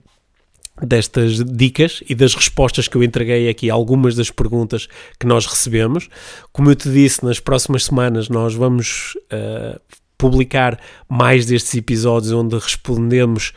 destas 0.85 1.41
dicas 1.41 2.03
e 2.09 2.13
das 2.13 2.35
respostas 2.35 2.89
que 2.89 2.97
eu 2.97 3.03
entreguei 3.03 3.47
aqui, 3.47 3.69
algumas 3.69 4.13
das 4.13 4.29
perguntas 4.29 4.89
que 5.17 5.25
nós 5.25 5.45
recebemos. 5.45 6.09
Como 6.51 6.69
eu 6.69 6.75
te 6.75 6.91
disse, 6.91 7.23
nas 7.23 7.39
próximas 7.39 7.85
semanas 7.85 8.27
nós 8.27 8.53
vamos 8.53 9.13
uh, 9.31 9.79
publicar 10.17 10.77
mais 11.07 11.45
destes 11.45 11.75
episódios 11.75 12.33
onde 12.33 12.57
respondemos 12.57 13.53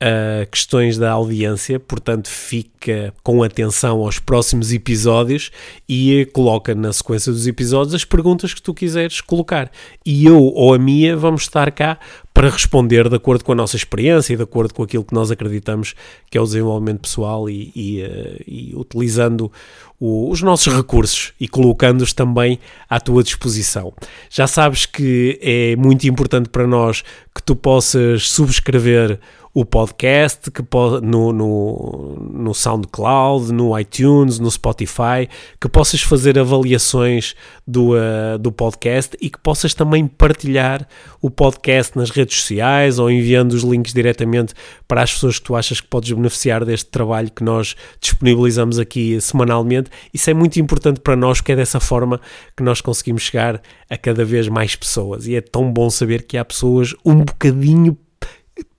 a 0.00 0.44
questões 0.46 0.98
da 0.98 1.10
audiência, 1.12 1.80
portanto 1.80 2.28
fica 2.28 3.14
com 3.22 3.42
atenção 3.42 4.00
aos 4.00 4.18
próximos 4.18 4.72
episódios 4.72 5.50
e 5.88 6.28
coloca 6.32 6.74
na 6.74 6.92
sequência 6.92 7.32
dos 7.32 7.46
episódios 7.46 7.94
as 7.94 8.04
perguntas 8.04 8.52
que 8.52 8.60
tu 8.60 8.74
quiseres 8.74 9.20
colocar. 9.20 9.70
E 10.04 10.26
eu 10.26 10.38
ou 10.38 10.74
a 10.74 10.78
Mia 10.78 11.16
vamos 11.16 11.42
estar 11.42 11.70
cá 11.70 11.98
para 12.34 12.50
responder 12.50 13.08
de 13.08 13.16
acordo 13.16 13.42
com 13.42 13.52
a 13.52 13.54
nossa 13.54 13.76
experiência 13.76 14.34
e 14.34 14.36
de 14.36 14.42
acordo 14.42 14.74
com 14.74 14.82
aquilo 14.82 15.02
que 15.02 15.14
nós 15.14 15.30
acreditamos 15.30 15.94
que 16.30 16.36
é 16.36 16.40
o 16.40 16.44
desenvolvimento 16.44 17.00
pessoal 17.00 17.48
e, 17.48 17.72
e, 17.74 18.02
uh, 18.02 18.44
e 18.46 18.74
utilizando 18.76 19.50
o, 19.98 20.30
os 20.30 20.42
nossos 20.42 20.74
recursos 20.74 21.32
e 21.40 21.48
colocando-os 21.48 22.12
também 22.12 22.58
à 22.90 23.00
tua 23.00 23.22
disposição. 23.22 23.94
Já 24.28 24.46
sabes 24.46 24.84
que 24.84 25.38
é 25.40 25.74
muito 25.76 26.06
importante 26.06 26.50
para 26.50 26.66
nós 26.66 27.02
que 27.34 27.42
tu 27.42 27.56
possas 27.56 28.28
subscrever 28.28 29.18
o 29.56 29.64
podcast 29.64 30.50
que 30.50 30.62
no, 31.02 31.32
no, 31.32 32.16
no 32.30 32.52
SoundCloud, 32.52 33.50
no 33.54 33.78
iTunes, 33.78 34.38
no 34.38 34.50
Spotify, 34.50 35.26
que 35.58 35.66
possas 35.66 36.02
fazer 36.02 36.38
avaliações 36.38 37.34
do, 37.66 37.94
uh, 37.94 38.38
do 38.38 38.52
podcast 38.52 39.16
e 39.18 39.30
que 39.30 39.38
possas 39.38 39.72
também 39.72 40.06
partilhar 40.06 40.86
o 41.22 41.30
podcast 41.30 41.96
nas 41.96 42.10
redes 42.10 42.36
sociais 42.36 42.98
ou 42.98 43.10
enviando 43.10 43.54
os 43.54 43.62
links 43.62 43.94
diretamente 43.94 44.52
para 44.86 45.02
as 45.02 45.14
pessoas 45.14 45.38
que 45.38 45.46
tu 45.46 45.56
achas 45.56 45.80
que 45.80 45.88
podes 45.88 46.12
beneficiar 46.12 46.62
deste 46.62 46.90
trabalho 46.90 47.30
que 47.30 47.42
nós 47.42 47.74
disponibilizamos 47.98 48.78
aqui 48.78 49.18
semanalmente. 49.22 49.88
Isso 50.12 50.28
é 50.28 50.34
muito 50.34 50.60
importante 50.60 51.00
para 51.00 51.16
nós, 51.16 51.38
porque 51.38 51.52
é 51.52 51.56
dessa 51.56 51.80
forma 51.80 52.20
que 52.54 52.62
nós 52.62 52.82
conseguimos 52.82 53.22
chegar 53.22 53.62
a 53.88 53.96
cada 53.96 54.22
vez 54.22 54.48
mais 54.48 54.76
pessoas. 54.76 55.26
E 55.26 55.34
é 55.34 55.40
tão 55.40 55.72
bom 55.72 55.88
saber 55.88 56.24
que 56.24 56.36
há 56.36 56.44
pessoas 56.44 56.94
um 57.02 57.20
bocadinho 57.24 57.96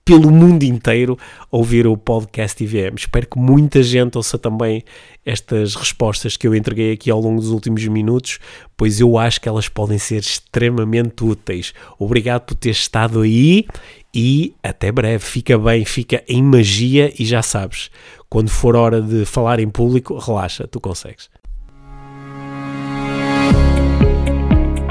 pelo 0.08 0.30
mundo 0.30 0.62
inteiro 0.62 1.18
ouvir 1.50 1.86
o 1.86 1.94
podcast 1.94 2.64
IVM. 2.64 2.94
Espero 2.96 3.26
que 3.26 3.38
muita 3.38 3.82
gente 3.82 4.16
ouça 4.16 4.38
também 4.38 4.82
estas 5.22 5.74
respostas 5.74 6.34
que 6.34 6.48
eu 6.48 6.54
entreguei 6.54 6.92
aqui 6.92 7.10
ao 7.10 7.20
longo 7.20 7.38
dos 7.38 7.50
últimos 7.50 7.86
minutos, 7.86 8.38
pois 8.74 9.00
eu 9.00 9.18
acho 9.18 9.38
que 9.38 9.46
elas 9.46 9.68
podem 9.68 9.98
ser 9.98 10.20
extremamente 10.20 11.22
úteis. 11.22 11.74
Obrigado 11.98 12.46
por 12.46 12.54
ter 12.54 12.70
estado 12.70 13.20
aí 13.20 13.66
e 14.14 14.54
até 14.62 14.90
breve. 14.90 15.22
Fica 15.22 15.58
bem, 15.58 15.84
fica 15.84 16.24
em 16.26 16.42
magia 16.42 17.12
e 17.18 17.26
já 17.26 17.42
sabes, 17.42 17.90
quando 18.30 18.48
for 18.48 18.76
hora 18.76 19.02
de 19.02 19.26
falar 19.26 19.60
em 19.60 19.68
público, 19.68 20.16
relaxa, 20.16 20.66
tu 20.66 20.80
consegues. 20.80 21.28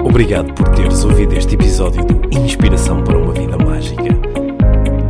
Obrigado 0.06 0.54
por 0.54 0.70
teres 0.76 1.04
ouvido 1.04 1.34
este 1.36 1.56
episódio 1.56 2.06
do 2.06 2.38
Inspiração 2.38 3.04
para 3.04 3.18
uma 3.18 3.34
Vida 3.34 3.47